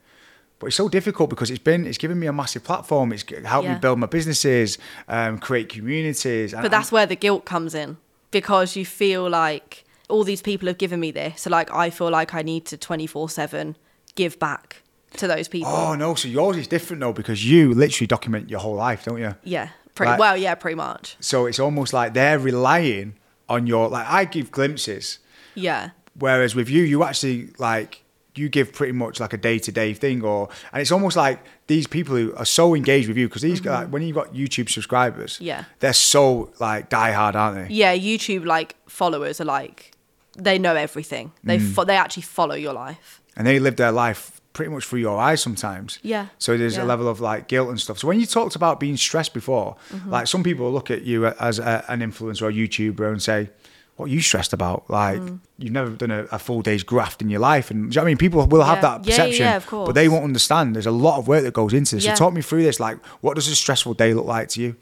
[0.58, 3.12] But it's so difficult because it's been it's given me a massive platform.
[3.12, 6.52] It's helped me build my businesses, um, create communities.
[6.54, 7.98] and- But that's where the guilt comes in
[8.30, 11.42] because you feel like all these people have given me this.
[11.42, 13.76] So, like, I feel like I need to 24 7
[14.14, 14.82] give back
[15.18, 15.70] to those people.
[15.70, 16.14] Oh no!
[16.14, 19.34] So yours is different though because you literally document your whole life, don't you?
[19.44, 19.68] Yeah.
[19.94, 21.16] Pretty Like- well, yeah, pretty much.
[21.20, 23.14] So it's almost like they're relying
[23.48, 25.18] on your like I give glimpses,
[25.54, 25.90] Yeah.
[26.18, 28.02] Whereas with you, you actually like
[28.34, 31.38] you give pretty much like a day to day thing, or and it's almost like
[31.68, 34.68] these people who are so engaged with you because these like when you've got YouTube
[34.70, 35.44] subscribers, Mm-hmm.
[35.44, 35.64] Yeah.
[35.80, 37.74] they're so like diehard, aren't they?
[37.74, 37.96] Yeah.
[37.96, 39.92] YouTube, like, followers are like,
[40.36, 41.32] they know everything.
[41.44, 41.72] They, Mm.
[41.72, 43.22] fo- they actually follow your life.
[43.36, 45.98] And they live their life pretty much through your eyes sometimes.
[46.02, 46.26] Yeah.
[46.38, 46.84] So there's Yeah.
[46.84, 47.98] a level of like guilt and stuff.
[47.98, 50.10] So when you talked about being stressed before, Mm-hmm.
[50.10, 53.48] like some people look at you as a, an influencer or YouTuber and say,
[53.96, 54.88] "What are you stressed about?
[54.88, 55.40] Like mm.
[55.58, 58.02] you've never done a, a full day's graft in your life." And do you know
[58.02, 58.82] what I mean, people will have Yeah.
[58.82, 60.74] that Yeah, yeah, perception, yeah, of but they won't understand.
[60.74, 62.04] There's a lot of work that goes into this.
[62.04, 62.78] So talk me through this.
[62.80, 64.76] Like, what does a stressful day look like to you?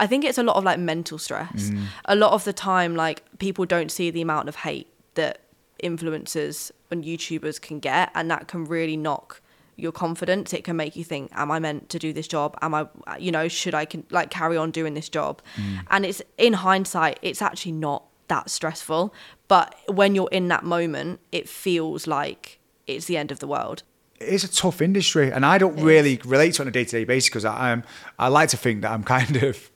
[0.00, 1.70] I think it's a lot of like mental stress.
[1.70, 1.86] Mm.
[2.06, 5.40] A lot of the time, like people don't see the amount of hate that
[5.82, 9.40] influencers and YouTubers can get, and that can really knock
[9.76, 10.52] your confidence.
[10.52, 12.56] It can make you think, "Am I meant to do this job?
[12.62, 12.86] Am I,
[13.18, 15.80] you know, should I can like carry on doing this job?" Mm.
[15.90, 19.12] And it's in hindsight, it's actually not that stressful.
[19.48, 23.82] But when you're in that moment, it feels like it's the end of the world.
[24.20, 26.84] it is a tough industry, and I don't really relate to it on a day
[26.84, 27.82] to day basis because I am.
[28.18, 29.70] I like to think that I'm kind of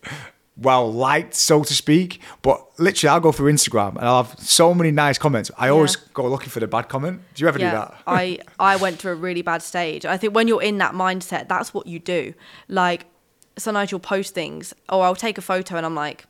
[0.56, 2.20] well liked, so to speak.
[2.42, 5.50] But literally, I'll go through Instagram and I'll have so many nice comments.
[5.58, 6.08] I always Yeah.
[6.14, 7.20] go looking for the bad comment.
[7.34, 7.94] Do you ever do that?
[8.06, 10.04] I I went through a really bad stage.
[10.06, 12.32] I think when you're in that mindset, that's what you do.
[12.68, 13.06] Like
[13.56, 16.26] sometimes you'll post things, or I'll take a photo and I'm like,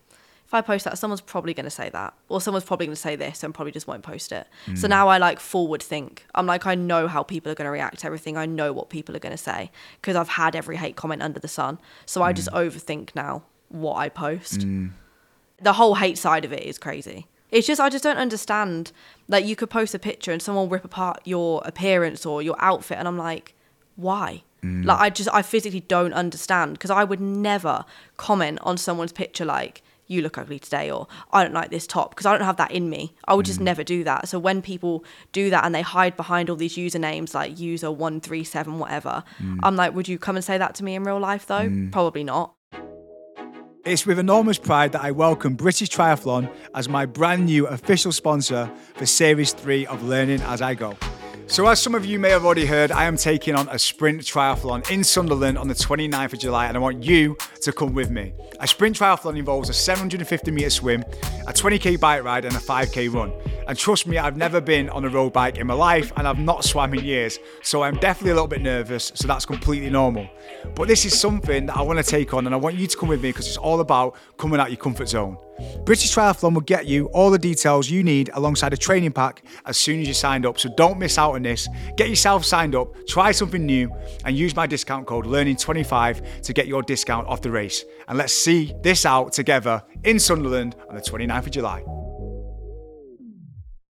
[0.48, 3.00] if I post that, someone's probably going to say that, or someone's probably going to
[3.00, 4.46] say this, and probably just won't post it.
[4.74, 4.90] So Mm.
[4.90, 6.24] now I like forward think.
[6.34, 8.38] I'm like, I know how people are going to react to everything.
[8.38, 11.38] I know what people are going to say because I've had every hate comment under
[11.38, 11.78] the sun.
[12.06, 12.36] So I Mm.
[12.36, 14.64] just overthink now what I post
[15.60, 17.26] the whole hate side of it is crazy.
[17.50, 18.92] It's just I just don't understand.
[19.28, 22.56] Like you could post a picture and someone will rip apart your appearance or your
[22.58, 23.54] outfit, and I'm like,
[23.96, 24.44] why?
[24.62, 27.84] Like I just I physically don't understand because I would never
[28.16, 32.10] comment on someone's picture like you look ugly today or I don't like this top
[32.10, 33.14] because I don't have that in me.
[33.26, 33.64] I would just mm.
[33.64, 34.28] never do that.
[34.28, 38.20] So when people do that and they hide behind all these usernames like user one
[38.20, 39.58] three seven whatever, mm.
[39.62, 41.68] I'm like, would you come and say that to me in real life though?
[41.68, 41.92] Mm.
[41.92, 42.54] Probably not.
[43.84, 48.70] It's with enormous pride that I welcome British Triathlon as my brand new official sponsor
[48.94, 50.96] for Series 3 of Learning As I Go.
[51.50, 54.20] So, as some of you may have already heard, I am taking on a sprint
[54.20, 58.10] triathlon in Sunderland on the 29th of July, and I want you to come with
[58.10, 58.34] me.
[58.60, 61.02] A sprint triathlon involves a 750 metre swim,
[61.46, 63.32] a 20k bike ride, and a 5k run.
[63.68, 66.38] And trust me, I've never been on a road bike in my life and I've
[66.38, 67.38] not swam in years.
[67.62, 69.12] So I'm definitely a little bit nervous.
[69.14, 70.26] So that's completely normal.
[70.74, 72.96] But this is something that I want to take on and I want you to
[72.96, 75.36] come with me because it's all about coming out your comfort zone.
[75.84, 79.76] British Triathlon will get you all the details you need alongside a training pack as
[79.76, 80.58] soon as you signed up.
[80.58, 81.68] So don't miss out on this.
[81.98, 83.92] Get yourself signed up, try something new,
[84.24, 87.84] and use my discount code LEARNING25 to get your discount off the race.
[88.06, 92.07] And let's see this out together in Sunderland on the 29th of July.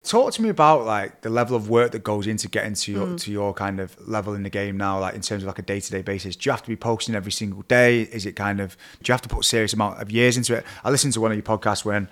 [0.02, 3.18] Talk to me about like the level of work that goes into getting to your
[3.18, 5.62] to your kind of level in the game now, like in terms of like a
[5.62, 6.36] day to day basis.
[6.36, 8.02] Do you have to be posting every single day?
[8.02, 10.64] Is it kind of do you have to put serious amount of years into it?
[10.84, 12.08] I listened to one of your podcasts when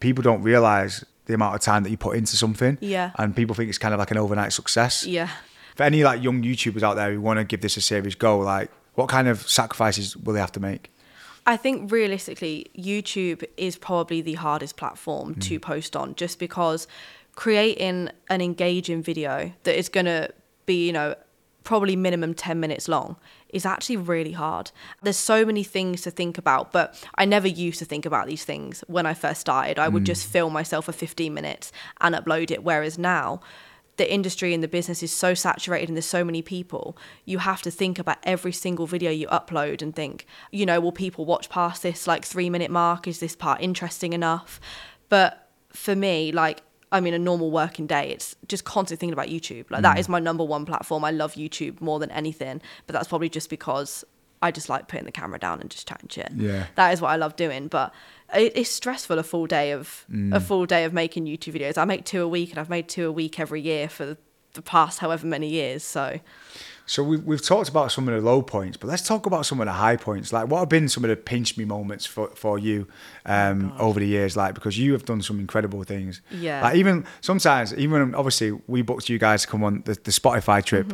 [0.00, 2.78] people don't realize the amount of time that you put into something.
[2.80, 3.10] Yeah.
[3.18, 5.04] And people think it's kind of like an overnight success.
[5.06, 5.28] Yeah.
[5.74, 8.38] For any like young YouTubers out there who want to give this a serious go,
[8.38, 10.90] like what kind of sacrifices will they have to make?
[11.48, 15.42] I think realistically, YouTube is probably the hardest platform Mm.
[15.42, 16.88] to post on just because
[17.36, 20.30] creating an engaging video that is going to
[20.64, 21.14] be, you know,
[21.62, 23.16] probably minimum 10 minutes long
[23.50, 24.70] is actually really hard.
[25.02, 28.44] There's so many things to think about, but I never used to think about these
[28.44, 29.78] things when I first started.
[29.78, 30.06] I would mm.
[30.06, 32.62] just film myself for 15 minutes and upload it.
[32.62, 33.40] Whereas now,
[33.96, 37.62] the industry and the business is so saturated and there's so many people, you have
[37.62, 41.48] to think about every single video you upload and think, you know, will people watch
[41.48, 43.08] past this like three minute mark?
[43.08, 44.60] Is this part interesting enough?
[45.08, 46.62] But for me, like,
[46.96, 49.70] I mean, a normal working day, it's just constantly thinking about YouTube.
[49.70, 50.00] Like, that mm.
[50.00, 51.04] is my number one platform.
[51.04, 54.02] I love YouTube more than anything, but that's probably just because
[54.42, 56.30] I just like putting the camera down and just chatting shit.
[56.34, 56.66] Yeah.
[56.76, 57.68] That is what I love doing.
[57.68, 57.92] But
[58.34, 60.34] it, it's stressful a full day of mm.
[60.34, 61.76] a full day of making YouTube videos.
[61.78, 64.16] I make two a week, and I've made two a week every year for
[64.54, 65.84] the past however many years.
[65.84, 66.20] So
[66.88, 69.60] So we've, we've talked about some of the low points, but let's talk about some
[69.60, 70.32] of the high points.
[70.32, 72.86] Like, what have been some of the pinch me moments for, for you
[73.24, 74.36] um, over the years?
[74.36, 76.22] Like, because you have done some incredible things.
[76.30, 76.62] Yeah.
[76.62, 80.64] Like, even sometimes, even obviously, we booked you guys to come on the, the Spotify
[80.64, 80.92] trip.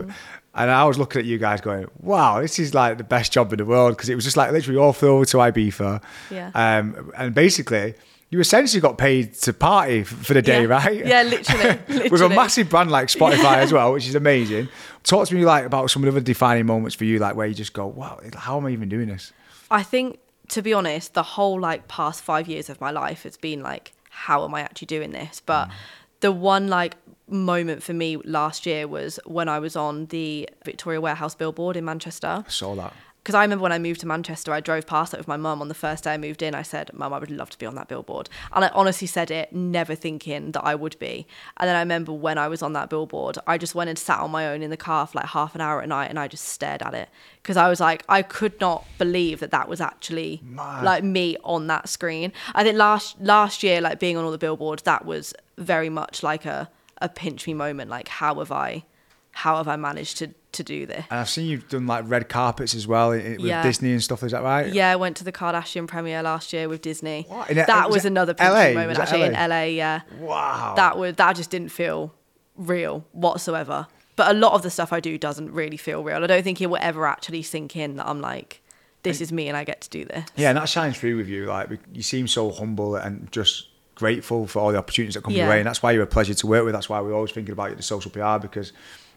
[0.55, 3.53] And I was looking at you guys going, wow, this is like the best job
[3.53, 3.95] in the world.
[3.97, 6.03] Because it was just like literally all flew over to Ibiza.
[6.31, 6.51] Yeah.
[6.55, 7.95] Um, and basically,
[8.33, 10.69] you essentially got paid to party for the day, Yeah.
[10.69, 11.07] right?
[11.07, 14.69] Yeah, literally, With a massive brand like Spotify as well, which is amazing.
[15.05, 17.47] Talk to me like about some of the other defining moments for you, like where
[17.47, 19.35] you just go, "Wow, how am I even doing this?"
[19.71, 20.19] I think,
[20.49, 23.93] to be honest, the whole like past five years of my life has been like,
[24.09, 25.43] how am I actually doing this?
[25.45, 25.73] But mm.
[26.21, 26.97] the one like
[27.29, 31.85] moment for me last year was when I was on the Victoria Warehouse billboard in
[31.85, 32.45] Manchester.
[32.47, 32.95] I saw that.
[33.23, 35.61] Because I remember when I moved to Manchester, I drove past it with my mum
[35.61, 36.57] on the first day I moved in.
[36.57, 38.29] I said, Mum, I would love to be on that billboard.
[38.53, 41.29] And I honestly said it, never thinking that I would be.
[41.59, 44.19] And then I remember when I was on that billboard, I just went and sat
[44.19, 46.27] on my own in the car for like half an hour at night and I
[46.27, 47.11] just stared at it.
[47.41, 50.83] Because I was like, I could not believe that that was actually Mad.
[50.83, 52.33] like me on that screen.
[52.57, 56.25] I think last last year, like being on all the billboards, that was very much
[56.25, 57.89] like a, a pinch me moment.
[57.89, 58.85] Like, how have I,
[59.31, 61.05] how have I managed to, to do this?
[61.11, 63.63] And I've seen you've done like red carpets as well eh, with Yeah.
[63.63, 64.23] Disney and stuff.
[64.23, 64.73] Is that right?
[64.73, 67.27] Yeah, I went to the Kardashian premiere last year with Disney.
[67.29, 67.51] What?
[67.51, 68.73] In that was was, another LA?
[68.73, 69.47] moment Was actually in LA?
[69.47, 69.63] LA.
[69.65, 70.75] Yeah, Wow.
[70.77, 72.15] that was that just didn't feel
[72.57, 73.87] real whatsoever.
[74.15, 76.23] But a lot of the stuff I do doesn't really feel real.
[76.23, 78.61] I don't think it will ever actually sink in that I'm like,
[79.05, 80.27] this is me and I get to do this.
[80.37, 81.47] Yeah, and that shines through with you.
[81.47, 85.49] Like you seem so humble and just grateful for all the opportunities that come your
[85.49, 86.73] way, and that's why you're a pleasure to work with.
[86.75, 88.73] That's why we're always thinking about you at the social PR because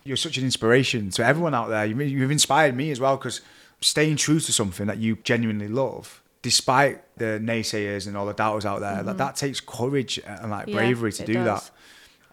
[0.06, 1.86] you're such an inspiration to everyone out there.
[1.86, 3.41] You- You've inspired me as well because
[3.82, 8.65] staying true to something that you genuinely love, despite the naysayers and all the doubters
[8.65, 10.70] out there, that that takes courage and like Mm-hmm.
[10.70, 11.46] Yeah, bravery to do does.
[11.46, 11.72] that.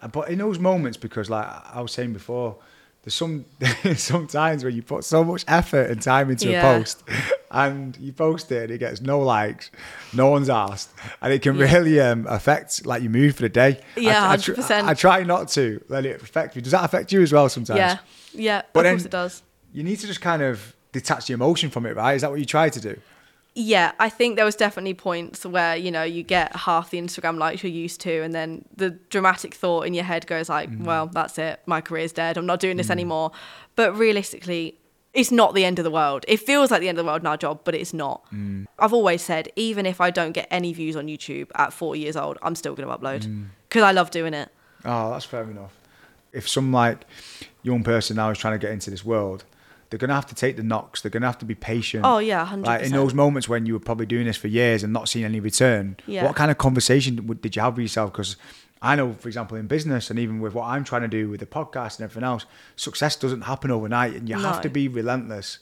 [0.05, 2.57] Uh, But in those moments, because like I was saying before,
[3.03, 3.45] there's some
[3.97, 6.61] some times where you put so much effort and time into Yeah.
[6.73, 7.03] a post,
[7.53, 9.71] and you post it and it gets no likes,
[10.13, 11.73] no one's asked, and it can Yeah.
[11.73, 13.81] really um, affect like your mood for the day.
[13.97, 14.85] Yeah, I, tr- 100%.
[14.85, 16.63] I try not to let it affect you.
[16.63, 17.79] Does that affect you as well sometimes?
[17.79, 17.99] Yeah,
[18.33, 19.43] yeah, But of course it does.
[19.73, 22.15] You need to just kind of detach the emotion from it, right?
[22.15, 22.99] Is that what you try to do?
[23.55, 27.37] Yeah, I think there was definitely points where you know you get half the Instagram
[27.39, 31.07] likes you're used to, and then the dramatic thought in your head goes like, "Well,
[31.09, 31.61] that's it.
[31.67, 32.39] My career's dead.
[32.39, 33.31] I'm not doing this anymore."
[33.77, 34.79] But realistically,
[35.15, 36.25] it's not the end of the world.
[36.27, 38.25] It feels like the end of the world in our job, but it's not.
[38.33, 38.67] Mm.
[38.79, 42.17] I've always said, even if I don't get any views on YouTube at 40 years
[42.17, 43.47] old, I'm still going to upload mm.
[43.69, 44.49] because I love doing it.
[44.85, 45.79] Oh, that's fair enough.
[46.33, 47.05] If some like
[47.63, 49.45] young person now is trying to get into this world,
[49.91, 51.03] they're gonna have to take the knocks.
[51.03, 52.07] They're gonna have to be patient.
[52.07, 52.65] Oh, yeah, 100%.
[52.65, 55.27] Like in those moments when you were probably doing this for years and not seeing
[55.27, 55.99] any return.
[56.07, 56.25] Yeah.
[56.25, 58.13] What kind of conversation did you have with yourself?
[58.13, 58.37] Because
[58.83, 61.39] I know, for example, in business and even with what I'm trying to do with
[61.39, 65.61] the podcast and everything else, success doesn't happen overnight, and you have to be relentless.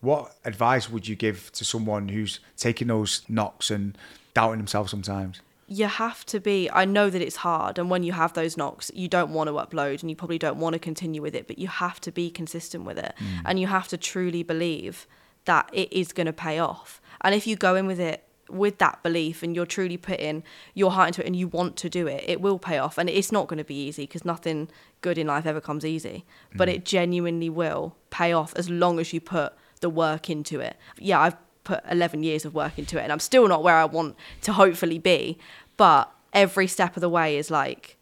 [0.00, 3.96] What advice would you give to someone who's taking those knocks and
[4.34, 5.40] doubting themselves sometimes?
[5.68, 8.90] you have to be i know that it's hard and when you have those knocks
[8.94, 11.58] you don't want to upload and you probably don't want to continue with it but
[11.58, 13.40] you have to be consistent with it mm.
[13.44, 15.06] and you have to truly believe
[15.44, 18.78] that it is going to pay off and if you go in with it with
[18.78, 20.42] that belief and you're truly putting
[20.74, 22.98] your heart into it and you want to do it it will pay off.
[22.98, 24.68] And it's not going to be easy because nothing
[25.00, 26.24] good in life ever comes easy.
[26.52, 26.58] Mm.
[26.58, 30.76] But it genuinely will pay off as long as you put the work into it.
[30.98, 33.84] Yeah i've put 11 years of work into it and i'm still not where i
[33.84, 35.38] want to hopefully be
[35.76, 37.96] but every step of the way is like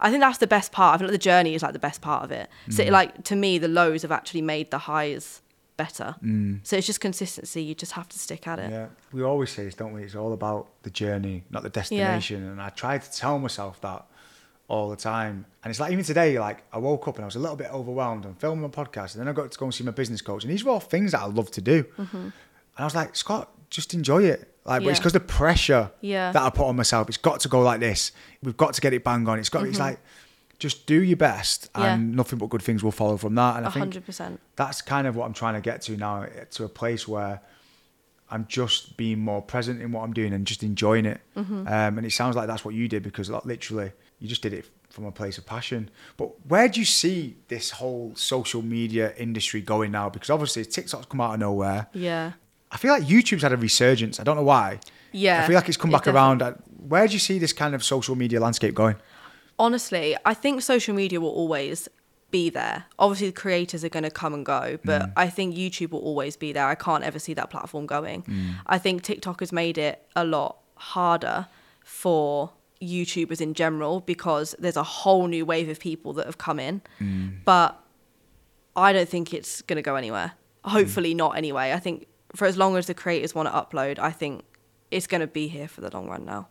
[0.00, 0.96] I think that's the best part.
[0.96, 2.48] I feel like the journey is like the best part of it.
[2.70, 2.90] So mm.
[2.90, 5.41] like to me, the lows have actually made the highs
[5.76, 6.14] better.
[6.22, 6.60] Mm.
[6.62, 7.62] So it's just consistency.
[7.62, 8.70] You just have to stick at it.
[8.70, 10.02] Yeah, we always say this, don't we?
[10.02, 12.44] It's all about the journey, not the destination.
[12.44, 14.06] And I try to tell myself that
[14.68, 15.46] all the time.
[15.62, 17.72] And it's like even today, like I woke up and I was a little bit
[17.72, 18.24] overwhelmed.
[18.24, 20.44] I'm filming a podcast, and then I got to go and see my business coach.
[20.44, 21.84] And these were all things that I love to do.
[21.84, 22.16] Mm-hmm.
[22.16, 22.32] And
[22.78, 24.48] I was like, Scott, just enjoy it.
[24.64, 26.30] Like, but it's because the pressure Yeah.
[26.32, 27.08] that I put on myself.
[27.08, 28.12] It's got to go like this.
[28.42, 29.38] We've got to get it bang on.
[29.38, 29.66] It's got.
[29.66, 29.88] It's mm-hmm.
[29.88, 29.98] like.
[30.62, 31.68] Just do your best.
[31.76, 31.94] Yeah.
[31.94, 33.56] and nothing but good things will follow from that.
[33.56, 34.40] And I A think hundred percent.
[34.56, 37.40] that's kind of what I'm trying to get to now, to a place where
[38.30, 41.20] I'm just being more present in what I'm doing and just enjoying it.
[41.36, 41.66] Mm-hmm.
[41.66, 44.52] Um, and it sounds like that's what you did because like, literally you just did
[44.52, 45.90] it from a place of passion.
[46.16, 50.08] But where do you see this whole social media industry going now?
[50.10, 51.88] Because obviously TikTok's come out of nowhere.
[51.92, 52.32] Yeah.
[52.70, 54.20] I feel like YouTube's had a resurgence.
[54.20, 54.78] I don't know why.
[55.14, 56.62] Yeah, I feel like it's come back definitely- around.
[56.88, 58.96] Where do you see this kind of social media landscape going?
[59.62, 61.88] Honestly, I think social media will always
[62.32, 62.86] be there.
[62.98, 65.12] Obviously, the creators are going to come and go, but mm.
[65.16, 66.66] I think YouTube will always be there.
[66.66, 68.24] I can't ever see that platform going.
[68.24, 68.56] Mm.
[68.66, 71.46] I think TikTok has made it a lot harder
[71.84, 72.50] for
[72.82, 76.82] YouTubers in general because there's a whole new wave of people that have come in.
[77.00, 77.36] Mm.
[77.44, 77.80] But
[78.74, 80.32] I don't think it's going to go anywhere.
[80.64, 81.72] Hopefully, not anyway.
[81.72, 84.44] I think for as long as the creators want to upload, I think
[84.90, 86.48] it's going to be here for the long run now.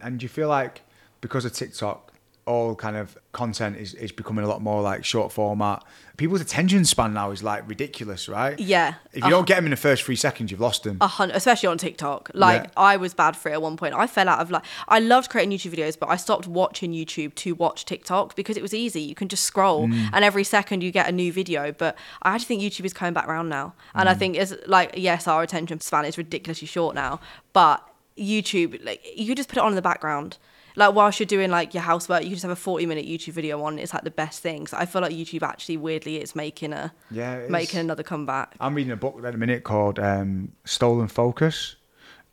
[0.00, 0.82] And do you feel like
[1.20, 2.12] because of TikTok,
[2.48, 5.84] all kind of content is, is becoming a lot more like short format?
[6.16, 8.58] People's attention span now is like ridiculous, right?
[8.58, 8.94] Yeah.
[9.12, 10.96] If you don't get them in the first three seconds, you've lost them.
[11.00, 12.30] a hundred, especially on TikTok.
[12.34, 12.70] Like Yeah.
[12.76, 13.94] I was bad for it at one point.
[13.94, 17.34] I fell out of like I loved creating YouTube videos, but I stopped watching YouTube
[17.36, 19.00] to watch TikTok because it was easy.
[19.02, 20.10] You can just scroll, Mm.
[20.12, 21.70] and every second you get a new video.
[21.70, 24.18] But I actually think YouTube is coming back around now, and I Mm.
[24.18, 27.20] think it's like yes, our attention span is ridiculously short now,
[27.52, 27.84] but
[28.18, 30.38] YouTube like you just put it on in the background.
[30.78, 33.32] Like whilst you're doing like your housework, you can just have a 40 minute YouTube
[33.32, 33.78] video on.
[33.80, 34.68] It's like the best thing.
[34.68, 38.54] So I feel like YouTube actually weirdly is making a Yeah, making another comeback.
[38.60, 41.74] I'm reading a book at the minute called um, Stolen Focus,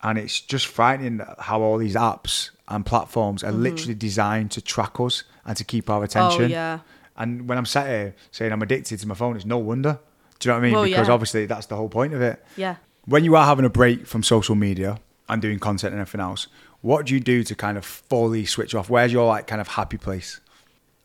[0.03, 4.99] and it's just frightening how all these apps and platforms are literally designed to track
[4.99, 6.43] us and to keep our attention.
[6.43, 6.51] Mm-hmm.
[6.51, 6.79] Oh, yeah.
[7.17, 9.99] And when I'm sat here saying I'm addicted to my phone, it's no wonder.
[10.39, 10.73] Do you know what I mean?
[10.73, 11.13] Well, because yeah.
[11.13, 12.43] obviously that's the whole point of it.
[12.58, 12.75] Yeah.
[13.05, 16.47] When you are having a break from social media and doing content and everything else,
[16.86, 18.91] what do you do to kind of fully switch off?
[18.91, 20.39] Where's your like kind of happy place?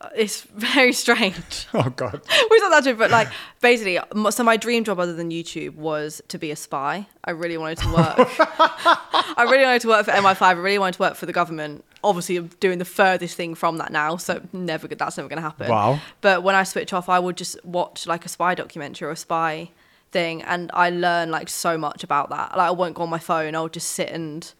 [0.02, 1.66] Uh, it's very strange.
[1.74, 2.20] Oh God.
[2.50, 3.28] we're not that true, but like
[3.62, 3.98] basically,
[4.30, 7.06] so my dream job other than YouTube was to be a spy.
[7.24, 8.14] I really wanted to work.
[8.18, 10.42] I really wanted to work for MI5.
[10.42, 11.84] I really wanted to work for the government.
[12.04, 14.86] Obviously, I'm doing the furthest thing from that now, so never.
[14.86, 15.68] That's never going to happen.
[15.68, 16.00] Wow.
[16.20, 19.16] But when I switch off, I would just watch like a spy documentary or a
[19.16, 19.70] spy
[20.12, 22.56] thing, and I learn like so much about that.
[22.56, 23.54] Like I won't go on my phone.
[23.54, 24.52] I'll just sit and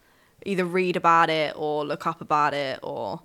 [0.46, 3.20] either read about it or look up about it or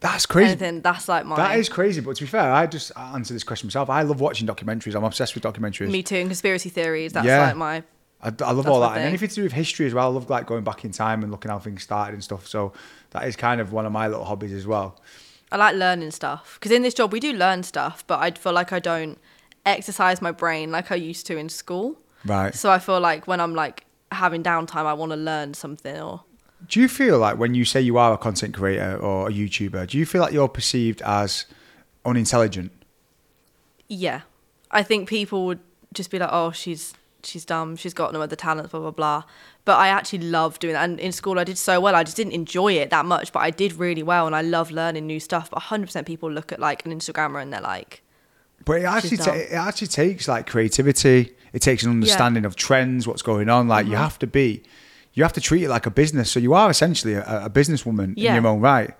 [0.00, 0.50] That's crazy.
[0.52, 0.80] anything.
[0.82, 1.36] That's like my.
[1.36, 3.88] That is crazy, but to be fair, I just answer this question myself.
[3.90, 4.94] I love watching documentaries.
[4.94, 5.90] I'm obsessed with documentaries.
[5.90, 6.16] me too.
[6.16, 7.12] And conspiracy theories.
[7.12, 7.46] That's Yeah.
[7.46, 7.82] like my
[8.22, 9.06] I, I love all that, and thing.
[9.08, 10.06] anything to do with history as well.
[10.06, 12.46] I love like going back in time and looking how things started and stuff.
[12.46, 12.72] So
[13.10, 14.98] that is kind of one of my little hobbies as well.
[15.52, 18.52] I like learning stuff because in this job we do learn stuff, but I feel
[18.54, 19.18] like I don't
[19.66, 21.98] exercise my brain like I used to in school.
[22.24, 22.54] Right.
[22.54, 26.22] So I feel like when I'm like having downtime, I want to learn something or
[26.68, 29.86] Do you feel like when you say you are a content creator or a YouTuber,
[29.88, 31.46] do you feel like you're perceived as
[32.04, 32.72] unintelligent?
[33.88, 34.22] yeah.
[34.70, 35.60] I think people would
[35.92, 39.22] just be like, oh, she's she's dumb, she's got no other talents, blah blah blah.
[39.64, 40.82] But I actually love doing that.
[40.82, 41.94] And in school, I did so well.
[41.94, 44.72] I just didn't enjoy it that much, but I did really well, and I love
[44.72, 45.48] learning new stuff.
[45.50, 48.02] But 100% people look at like an Instagrammer and they're like,
[48.64, 51.34] But it actually, ta- it actually takes like creativity.
[51.52, 53.68] It takes an understanding of trends, what's going on.
[53.68, 53.92] Like Mm-hmm.
[53.92, 54.64] you have to be,
[55.14, 56.30] you have to treat it like a business.
[56.30, 58.34] So you are essentially a, a businesswoman Yeah.
[58.36, 58.92] in your own right.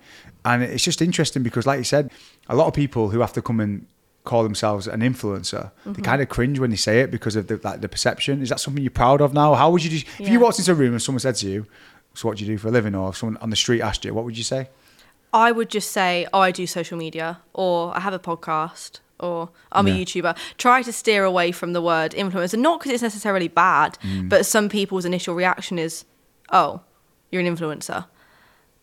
[0.43, 2.11] And it's just interesting because, like you said,
[2.47, 3.85] a lot of people who have to come and
[4.23, 5.93] call themselves an influencer, Mm-hmm.
[5.93, 8.41] they kind of cringe when they say it because of the like the perception.
[8.41, 9.53] Is that something you're proud of now?
[9.55, 10.31] How would you do if Yeah.
[10.31, 11.65] you walked into a room and someone said to you,
[12.13, 14.05] "So what do you do for a living?" or if someone on the street asked
[14.05, 14.69] you, what would you say?
[15.33, 19.49] I would just say, oh, I do social media, or I have a podcast, or
[19.71, 19.93] I'm Yeah.
[19.95, 20.37] a YouTuber.
[20.57, 24.29] Try to steer away from the word influencer, not because it's necessarily bad, Mm.
[24.29, 26.05] but some people's initial reaction is,
[26.51, 26.81] oh,
[27.31, 28.05] you're an influencer.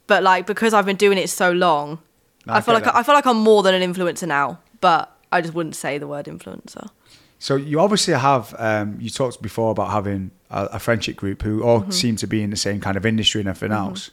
[0.07, 1.99] But like because I've been doing it so long,
[2.47, 2.97] No, I I feel like that.
[2.97, 4.59] I feel like I'm more than an influencer now.
[4.81, 6.89] But I just wouldn't say the word influencer.
[7.39, 8.55] So you obviously have.
[8.59, 12.43] Um, you talked before about having a, a friendship group who all seem to be
[12.43, 14.11] in the same kind of industry and everything else.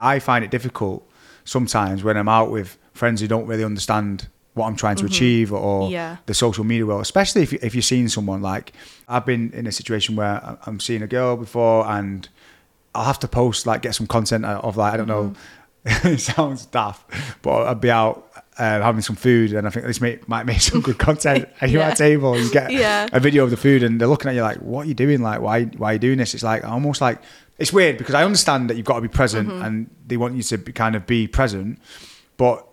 [0.00, 1.06] I find it difficult
[1.44, 5.52] sometimes when I'm out with friends who don't really understand what I'm trying to achieve
[5.52, 6.16] or Yeah.
[6.26, 8.72] the social media world, especially if, you, if you're seeing someone like
[9.08, 12.28] I've been in a situation where I'm seeing a girl before and
[12.94, 15.34] I'll have to post like get some content out of like I don't know
[15.84, 17.10] it sounds daft
[17.42, 20.60] but I'd be out uh, having some food and I think this may, might make
[20.60, 22.08] some good content and you're at a Yeah.
[22.10, 23.08] table you get Yeah.
[23.12, 25.20] a video of the food and they're looking at you like what are you doing
[25.20, 27.18] like why why are you doing this it's like almost like
[27.58, 29.64] it's weird because I understand that you've got to be present Mm-hmm.
[29.64, 31.80] and they want you to be, kind of be present
[32.36, 32.64] but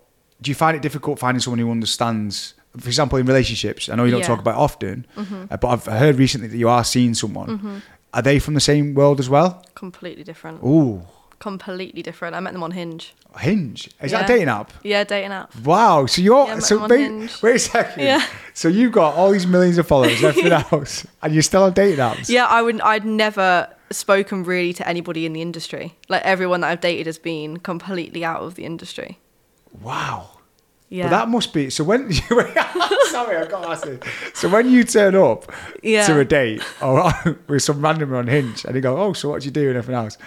[0.42, 4.06] do you find it difficult finding someone who understands for example in relationships I know
[4.06, 4.26] you don't Yeah.
[4.26, 4.34] Mm-hmm.
[4.34, 5.06] talk about it often
[5.52, 7.82] uh, but I've heard recently that you are seeing someone
[8.14, 10.64] are they from the same world as well Completely different.
[10.64, 11.02] Ooh
[11.40, 12.36] Completely different.
[12.36, 13.16] I met them on Hinge.
[13.40, 15.56] Hinge is that a dating app Yeah, dating app.
[15.66, 16.06] Wow.
[16.06, 18.04] So you're Yeah, so wait, wait a second.
[18.04, 18.24] Yeah.
[18.54, 21.98] So you've got all these millions of followers everything else, and you're still on dating
[21.98, 22.30] apps.
[22.30, 22.80] Yeah, I would.
[22.82, 25.98] I'd never spoken really to anybody in the industry.
[26.10, 29.18] Like everyone that I've dated has been completely out of the industry.
[29.82, 30.30] Wow.
[30.90, 31.04] Yeah.
[31.06, 32.12] But that must be so when.
[33.10, 34.00] sorry, I got to ask this.
[34.34, 35.50] So when you turn up
[35.82, 36.06] Yeah.
[36.08, 37.12] to a date or
[37.48, 39.78] with some random on Hinge, and they go, "Oh, so what do you do?" and
[39.78, 40.18] everything else.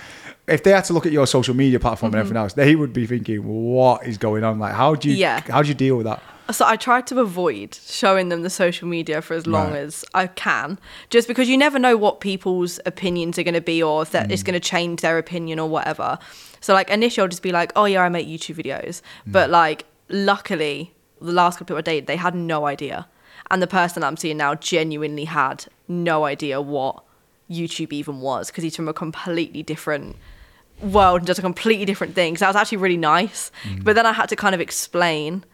[0.47, 2.93] If they had to look at your social media platform and everything else, they would
[2.95, 4.59] be thinking, "What is going on?
[4.59, 5.15] Like, how do you?
[5.15, 5.21] Mm-hmm.
[5.21, 5.41] Yeah.
[5.53, 8.87] How do you deal with that?" So I try to avoid showing them the social
[8.87, 9.79] media for as long Right.
[9.81, 10.79] as I can,
[11.09, 14.31] just because you never know what people's opinions are going to be or if that
[14.31, 14.47] it's Mm.
[14.47, 16.19] going to change their opinion or whatever.
[16.65, 18.97] So like initially I'll just be like, oh yeah, I make YouTube videos,
[19.29, 19.33] Mm.
[19.37, 23.07] but like luckily the last couple of people I dated they had no idea,
[23.51, 26.95] and the person I'm seeing now genuinely had no idea what
[27.51, 30.17] YouTube even was because he's from a completely different
[30.81, 32.37] world and does a completely different thing.
[32.37, 33.51] So that was actually really nice.
[33.83, 35.45] But then I had to kind of explain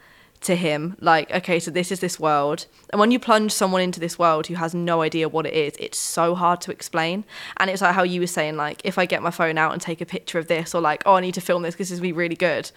[0.43, 2.65] to him, like, okay, so this is this world.
[2.91, 5.75] And when you plunge someone into this world who has no idea what it is,
[5.79, 7.25] it's so hard to explain.
[7.59, 9.83] And it's like how you were saying, like, if I get my phone out and
[9.83, 11.97] take a picture of this, or like, oh, I need to film this because this
[11.97, 12.71] is be really good.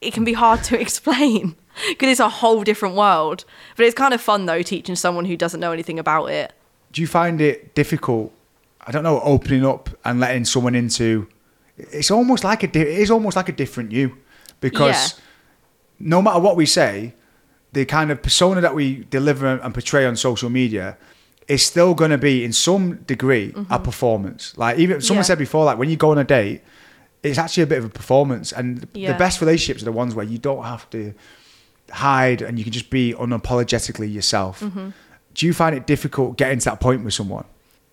[0.00, 1.54] It can be hard to explain
[1.88, 3.44] because it's a whole different world.
[3.76, 6.52] But it's kind of fun though, teaching someone who doesn't know anything about it.
[6.92, 8.32] do you find it difficult
[8.86, 11.26] i don't know opening up and letting someone into
[11.76, 14.16] it's almost like a di- it is almost like a different you
[14.60, 15.24] because Yeah.
[15.98, 17.14] No matter what we say
[17.72, 20.96] the kind of persona that we deliver and portray on social media
[21.48, 25.18] is still going to be in some degree a performance like even someone Mm-hmm.
[25.18, 25.22] Yeah.
[25.22, 26.62] said before like when you go on a date
[27.22, 30.24] it's actually a bit of a performance and the best relationships are the ones where
[30.26, 31.12] you don't have to
[31.90, 34.90] hide and you can just be unapologetically yourself Mm-hmm.
[35.34, 37.44] do you find it difficult getting to that point with someone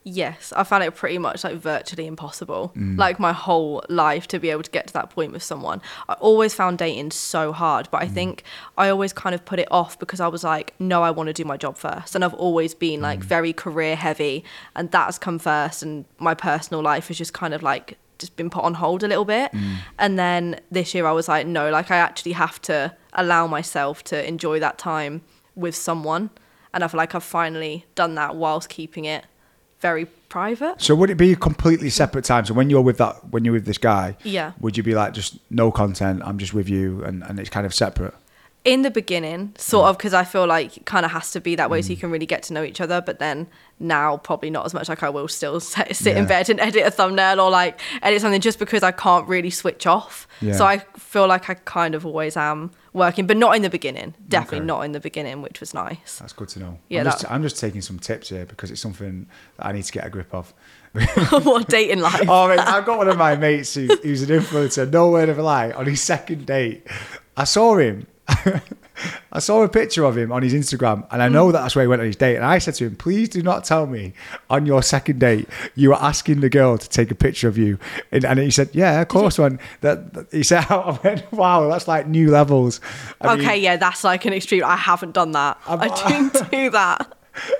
[0.05, 2.73] Yes, I found it pretty much like virtually impossible.
[2.75, 2.97] Mm.
[2.97, 5.81] Like my whole life to be able to get to that point with someone.
[6.09, 8.13] I always found dating so hard, but I mm.
[8.13, 8.43] think
[8.77, 11.33] I always kind of put it off because I was like, no, I want to
[11.33, 12.15] do my job first.
[12.15, 13.23] And I've always been like mm.
[13.23, 14.43] very career heavy,
[14.75, 15.83] and that's come first.
[15.83, 19.07] And my personal life has just kind of like just been put on hold a
[19.07, 19.51] little bit.
[19.99, 24.03] And then this year I was like, no, like I actually have to allow myself
[24.05, 25.21] to enjoy that time
[25.55, 26.29] with someone.
[26.73, 29.25] And I feel like I've finally done that whilst keeping it
[29.83, 30.81] very private.
[30.81, 32.45] So would it be a completely separate time?
[32.45, 34.53] So when you're with that, when you're with this guy, Yeah.
[34.61, 36.23] would you be like just no content?
[36.25, 38.15] I'm just with you, and and it's kind of separate.
[38.65, 39.89] In the beginning, sort mm.
[39.89, 41.97] of, because I feel like it kind of has to be that way so you
[41.97, 42.01] mm.
[42.01, 43.01] can really get to know each other.
[43.01, 43.47] But then
[43.77, 44.87] now, probably not as much.
[44.87, 46.29] Like I will still sit, sit in Yeah.
[46.29, 49.85] bed and edit a thumbnail or like edit something just because I can't really switch
[49.85, 50.27] off.
[50.39, 50.53] Yeah.
[50.53, 54.13] So I feel like I kind of always am working, but not in the beginning.
[54.29, 54.65] Definitely Okay.
[54.67, 56.19] not in the beginning, which was nice.
[56.19, 56.79] That's good to know.
[56.87, 59.71] Yeah, I'm just, that- I'm just taking some tips here because it's something that I
[59.73, 60.53] need to get a grip of.
[61.43, 62.29] what dating life?
[62.29, 65.37] Oh, mate, I've got one of my mates who, who's an influencer, no word of
[65.37, 66.87] a lie, on his second date.
[67.35, 68.07] I saw him.
[69.31, 71.51] I saw a picture of him on his Instagram, and I know mm.
[71.53, 72.35] that that's where he went on his date.
[72.35, 74.13] And I said to him, "Please do not tell me
[74.49, 77.79] on your second date you were asking the girl to take a picture of you."
[78.11, 81.67] And, and he said, "Yeah, of course." One that that- he said, "I went, wow,
[81.69, 82.79] that's like new levels."
[83.19, 84.63] I mean, okay, yeah, that's like an extreme.
[84.63, 85.59] I haven't done that.
[85.67, 87.17] I'm- I didn't do that.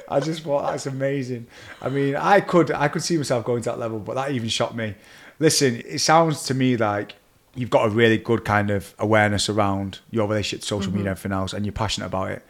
[0.08, 1.48] I just thought that's amazing.
[1.82, 4.50] I mean, I could I could see myself going to that level, but that even
[4.50, 4.96] shocked me.
[5.40, 7.16] Listen, it sounds to me like
[7.56, 11.18] you've got a really good kind of awareness around your relationship to social media and
[11.18, 12.44] everything else, and you're passionate about it.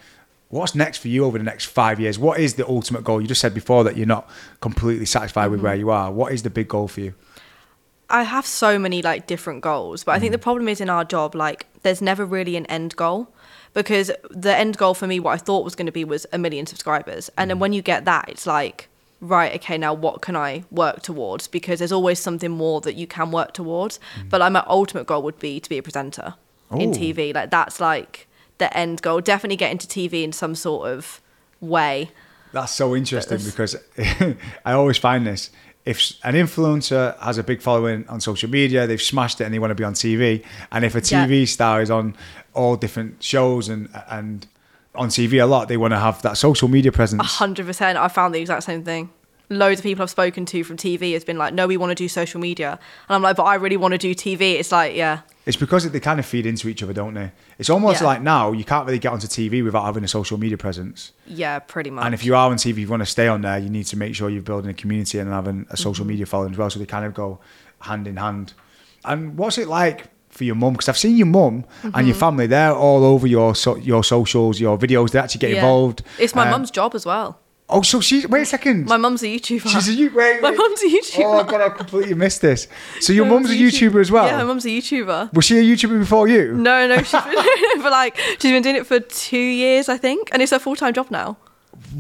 [0.50, 2.20] What's next for you over the next five years?
[2.20, 3.20] What is the ultimate goal?
[3.20, 4.30] You just said before that you're not
[4.62, 6.12] completely satisfied with where you are.
[6.12, 7.14] What is the big goal for you?
[8.10, 10.34] I have so many like different goals, but I think Mm.
[10.34, 13.30] the problem is in our job, like there's never really an end goal
[13.74, 16.38] because the end goal for me, what I thought was going to be was a
[16.38, 17.30] million subscribers.
[17.38, 17.50] And Mm.
[17.54, 18.90] then when you get that, it's like,
[19.24, 21.48] right, okay, now what can I work towards?
[21.48, 24.00] Because there's always something more that you can work towards.
[24.20, 24.30] Mm.
[24.30, 26.36] But like my ultimate goal would be to be a presenter
[26.72, 27.34] in TV.
[27.34, 29.22] Like that's like the end goal.
[29.22, 31.22] Definitely get into TV in some sort of
[31.62, 32.12] way.
[32.52, 33.76] That's so interesting because
[34.66, 35.50] I always find this.
[35.86, 39.60] If an influencer has a big following on social media, they've smashed it and they
[39.60, 40.44] want to be on TV.
[40.72, 41.28] And if a Yeah.
[41.28, 42.16] TV star is on
[42.54, 44.48] all different shows and and
[44.96, 47.22] on TV a lot, they want to have that social media presence.
[47.24, 47.98] hundred percent.
[47.98, 49.10] I found the exact same thing.
[49.50, 51.96] Loads of people I've spoken to from TV has been like, no, we want to
[51.96, 54.54] do social media, and I'm like, but I really want to do TV.
[54.54, 57.32] It's like, yeah, It's because they kind of feed into each other, don't they?
[57.60, 58.08] It's almost Yeah.
[58.08, 61.12] like now you can't really get onto TV without having a social media presence.
[61.28, 62.06] yeah, pretty much.
[62.06, 63.98] And if you are on TV, you want to stay on there, you need to
[63.98, 66.12] make sure you're building a community and having a social mm-hmm.
[66.12, 66.70] media following as well.
[66.70, 67.40] So they kind of go
[67.82, 68.54] hand in hand.
[69.04, 70.74] And what's it like for your mum?
[70.74, 71.64] Because I've seen your mum
[71.94, 75.52] and your family, they're all over your so, your socials, your videos, they actually get
[75.52, 75.58] Yeah.
[75.58, 76.02] involved.
[76.20, 77.40] It's my Um, mum's job as well.
[77.70, 78.86] Oh, so she's, wait a second.
[78.88, 79.68] My mum's a YouTuber.
[79.68, 80.12] she's a you.
[80.14, 81.24] Wait, My mum's a YouTuber.
[81.42, 82.68] Oh, God, I completely missed this.
[83.00, 84.28] So your mum's a YouTuber as well?
[84.28, 85.34] Yeah, my mum's a YouTuber.
[85.34, 86.54] Was she a YouTuber before you?
[86.56, 89.88] No, no, she's been doing it for like she's been doing it for two years,
[89.90, 91.38] I think, and it's her full time job now.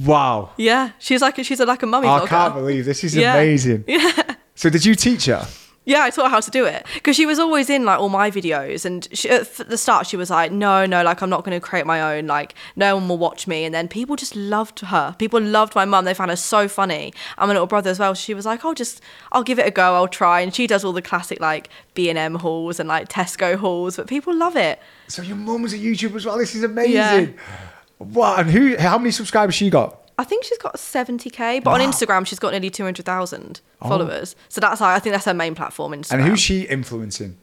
[0.06, 0.52] Wow.
[0.58, 3.34] Yeah, she's like a, she's a, like a mummy I can't believe this is Yeah.
[3.36, 3.86] amazing.
[3.88, 4.12] Yeah.
[4.56, 5.48] So did you teach her?
[5.86, 8.10] Yeah, I taught her how to do it because she was always in like all
[8.10, 11.44] my videos, and she, at the start she was like, "No, no, like I'm not
[11.44, 12.28] going to create my own.
[12.28, 15.16] Like no one will watch me." And then people just loved her.
[15.20, 16.06] People loved my mum.
[16.06, 17.14] They found her so funny.
[17.38, 18.14] And my little brother as well.
[18.14, 19.96] She was like, "I'll just, I'll give it a go.
[19.96, 23.10] I'll try." And she does all the classic like B and M hauls and like
[23.10, 24.80] Tesco hauls, but people love it.
[25.10, 26.38] So your mum was a YouTuber as well.
[26.38, 26.94] This is amazing.
[26.94, 27.28] Yeah.
[27.98, 28.40] What?
[28.40, 28.78] And who?
[28.78, 30.00] How many subscribers she got?
[30.18, 33.90] I think she's got 70k, but on Instagram she's got nearly 200,000 Oh.
[33.90, 34.36] followers.
[34.50, 35.92] So that's I think that's her main platform.
[35.94, 36.14] Instagram.
[36.14, 37.38] And who's she influencing?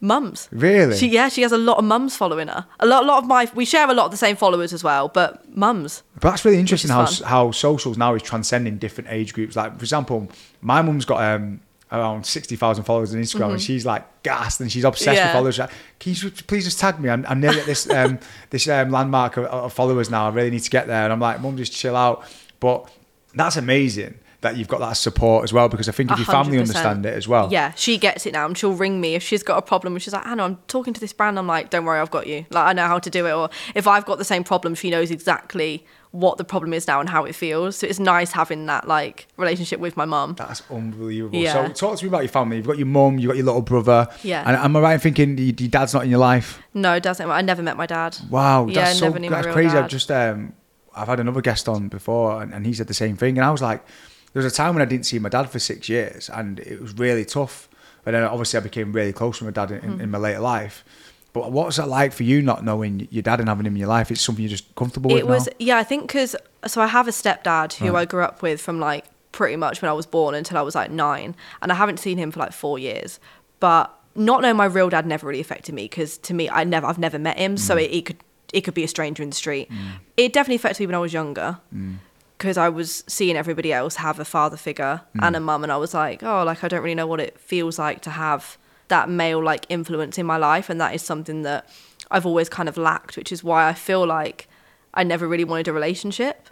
[0.00, 0.48] Mums.
[0.52, 0.96] Really?
[0.96, 2.66] She yeah, she has a lot of mums following her.
[2.80, 4.84] A lot, a lot of my we share a lot of the same followers as
[4.84, 6.02] well, but mums.
[6.20, 7.26] But that's really interesting how fun.
[7.28, 9.56] how socials now is transcending different age groups.
[9.56, 10.28] Like for example,
[10.60, 11.60] my mum's got um,
[11.92, 15.32] around sixty thousand followers on Instagram, and she's like gassed and she's obsessed with Mm-hmm.
[15.32, 15.54] Followers.
[15.54, 15.70] She's like,
[16.00, 17.08] Can you just- please just tag me?
[17.08, 18.18] I'm, I'm nearly at this um,
[18.50, 20.26] this um, landmark of, of followers now.
[20.26, 21.04] I really need to get there.
[21.04, 22.24] And I'm like, mum, just chill out.
[22.60, 22.90] But
[23.34, 26.26] that's amazing that you've got that support as well because I think if A your
[26.26, 27.50] family understand it as well.
[27.50, 29.94] Yeah, she gets it now, and she'll ring me if she's got a problem.
[29.94, 31.38] And she's like, Anna, I'm talking to this brand.
[31.38, 32.44] I'm like, don't worry, I've got you.
[32.50, 33.32] Like, I know how to do it.
[33.32, 35.84] Or if I've got the same problem, she knows exactly
[36.16, 37.76] what the problem is now and how it feels.
[37.76, 40.34] So it's nice having that like relationship with my mum.
[40.38, 41.38] That's unbelievable.
[41.38, 41.66] Yeah.
[41.68, 42.56] So talk to me about your family.
[42.56, 44.08] You've got your mum, you've got your little brother.
[44.22, 44.42] Yeah.
[44.46, 46.60] And am I right in thinking your, dad's not in your life?
[46.74, 47.30] No, doesn't.
[47.30, 48.16] I never met my dad.
[48.30, 49.76] Wow, Yeah, that's so never knew my that's real crazy.
[49.76, 50.52] I've just um,
[50.94, 53.50] I've had another guest on before, and, and he said the same thing, and I
[53.50, 53.84] was like,
[54.32, 56.80] there was a time when I didn't see my dad for six years, and it
[56.80, 57.68] was really tough.
[58.04, 60.00] But then obviously I became really close with my dad in, Hmm.
[60.00, 60.84] in my later life.
[61.36, 63.88] But what's that like for you, not knowing your dad and having him in your
[63.88, 64.10] life?
[64.10, 65.52] It's something you're just comfortable it with was now.
[65.58, 66.34] yeah i think because
[66.66, 69.90] so i have a stepdad who i grew up with from like pretty much when
[69.90, 72.52] i was born until i was like nine and i haven't seen him for like
[72.52, 73.20] four years.
[73.60, 76.86] But not knowing my real dad never really affected me because to me i never
[76.86, 77.82] i've never met him so mm.
[77.82, 78.16] it, it could
[78.54, 79.70] it could be a stranger in the street.
[79.70, 79.98] Mm.
[80.16, 81.96] It definitely affected me when i was younger mm.
[82.38, 85.76] because I was seeing everybody else have a father figure and a mum, and I
[85.76, 88.56] was like, oh, like I don't really know what it feels like to have
[88.88, 91.68] that male like influence in my life, and that is something that
[92.10, 94.48] I've always kind of lacked, which is why I feel like
[94.94, 96.48] I never really wanted a relationship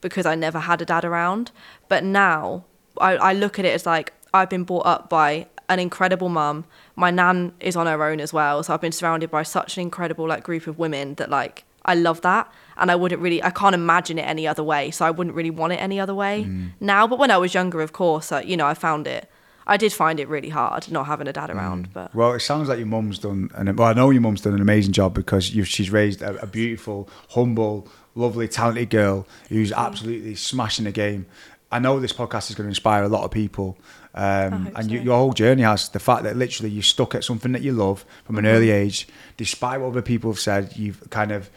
[0.00, 1.52] because I never had a dad around.
[1.88, 2.64] But now
[3.00, 6.64] I, I look at it as like I've been brought up by an incredible mum.
[6.96, 9.82] My nan is on her own as well, so I've been surrounded by such an
[9.82, 13.50] incredible like group of women that like I love that, and I wouldn't really, I
[13.50, 14.90] can't imagine it any other way.
[14.90, 16.42] So I wouldn't really want it any other way
[16.80, 17.06] now.
[17.06, 19.27] But when I was younger, of course, uh, you know, I found it.
[19.68, 21.92] I did find it really hard not having a dad around.
[21.92, 24.54] But Well, it sounds like your mum's done, an, well, I know your mum's done
[24.54, 29.70] an amazing job because you've, she's raised a, a beautiful, humble, lovely, talented girl who's
[29.70, 31.26] absolutely smashing the game.
[31.70, 33.76] I know this podcast is going to inspire a lot of people.
[34.14, 37.52] Um, and you, your whole journey has the fact that literally you stuck at something
[37.52, 39.06] that you love from an early age,
[39.36, 41.50] despite what other people have said, you've kind of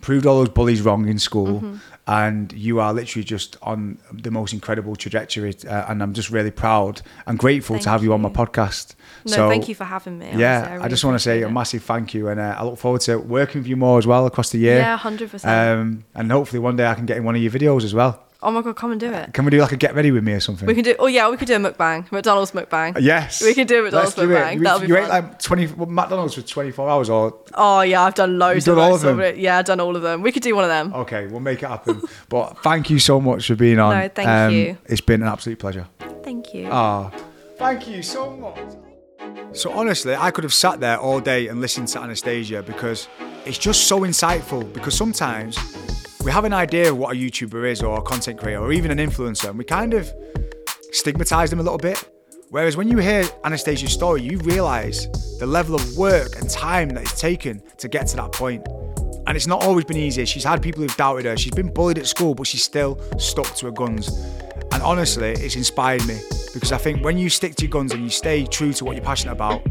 [0.00, 1.76] proved all those bullies wrong in school, Mm-hmm.
[2.08, 5.54] And you are literally just on the most incredible trajectory.
[5.66, 8.94] Uh, and I'm just really proud and grateful to have you on my podcast.
[9.26, 10.26] no, so, thank you for having me.
[10.26, 10.40] honestly.
[10.40, 12.64] yeah, I, really just want to say appreciate a massive thank you, and uh, I
[12.64, 14.78] look forward to working with you more as well across the year.
[14.78, 15.80] Yeah, hundred percent.
[15.80, 18.27] Um, and hopefully one day I can get in one of your videos as well.
[18.40, 19.32] Oh my god, come and do it.
[19.34, 20.64] Can we do like a get ready with me or something?
[20.66, 20.94] We can do.
[21.00, 22.96] Oh yeah, we could do a mukbang, McDonald's mukbang.
[23.00, 24.38] Yes, We can do a McDonald's Let's do it.
[24.40, 24.80] mukbang.
[24.80, 28.02] You, be you ate like twenty well, McDonald's for twenty four hours, or Oh yeah,
[28.04, 28.64] I've done loads.
[28.64, 29.18] You've done of all of them?
[29.18, 30.22] so- Yeah, I've done all of them.
[30.22, 30.94] We could do one of them.
[30.94, 32.00] okay, we'll make it happen.
[32.28, 33.92] but thank you so much for being on.
[33.92, 34.78] Um, No, thank you.
[34.86, 35.88] It's been an absolute pleasure.
[36.22, 36.68] Thank you.
[36.70, 37.10] Ah,
[37.56, 38.58] thank you so much.
[39.52, 43.08] So honestly, I could have sat there all day and listened to Anastasia because
[43.44, 44.72] it's just so insightful.
[44.72, 45.56] Because sometimes
[46.24, 48.90] we have an idea of what a YouTuber is or a content creator or even
[48.90, 50.12] an influencer, and we kind of
[50.92, 52.10] stigmatize them a little bit.
[52.50, 55.08] Whereas when you hear Anastasia's story, you realize
[55.38, 58.66] the level of work and time that it's taken to get to that point.
[59.26, 60.24] And it's not always been easy.
[60.24, 61.36] She's had people who've doubted her.
[61.36, 64.08] She's been bullied at school, but she's still stuck to her guns.
[64.72, 66.18] And honestly, it's inspired me
[66.54, 68.96] because I think when you stick to your guns and you stay true to what
[68.96, 69.62] you're passionate about,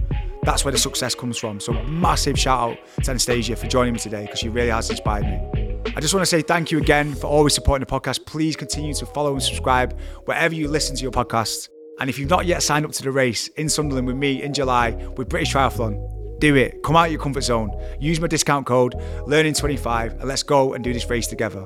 [0.44, 1.60] that's where the success comes from.
[1.60, 5.26] So massive shout out to Anastasia for joining me today because she really has inspired
[5.26, 5.67] me.
[5.96, 8.26] I just want to say thank you again for always supporting the podcast.
[8.26, 11.70] Please continue to follow and subscribe wherever you listen to your podcasts.
[12.00, 14.54] And if you've not yet signed up to the race in Sunderland with me in
[14.54, 16.84] July with British Triathlon, do it.
[16.84, 17.72] Come out of your comfort zone.
[18.00, 18.94] Use my discount code
[19.26, 21.66] LEARNING25 and let's go and do this race together.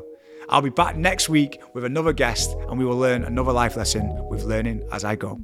[0.50, 4.10] I'll be back next week with another guest and we will learn another life lesson
[4.30, 5.40] with learning as I go.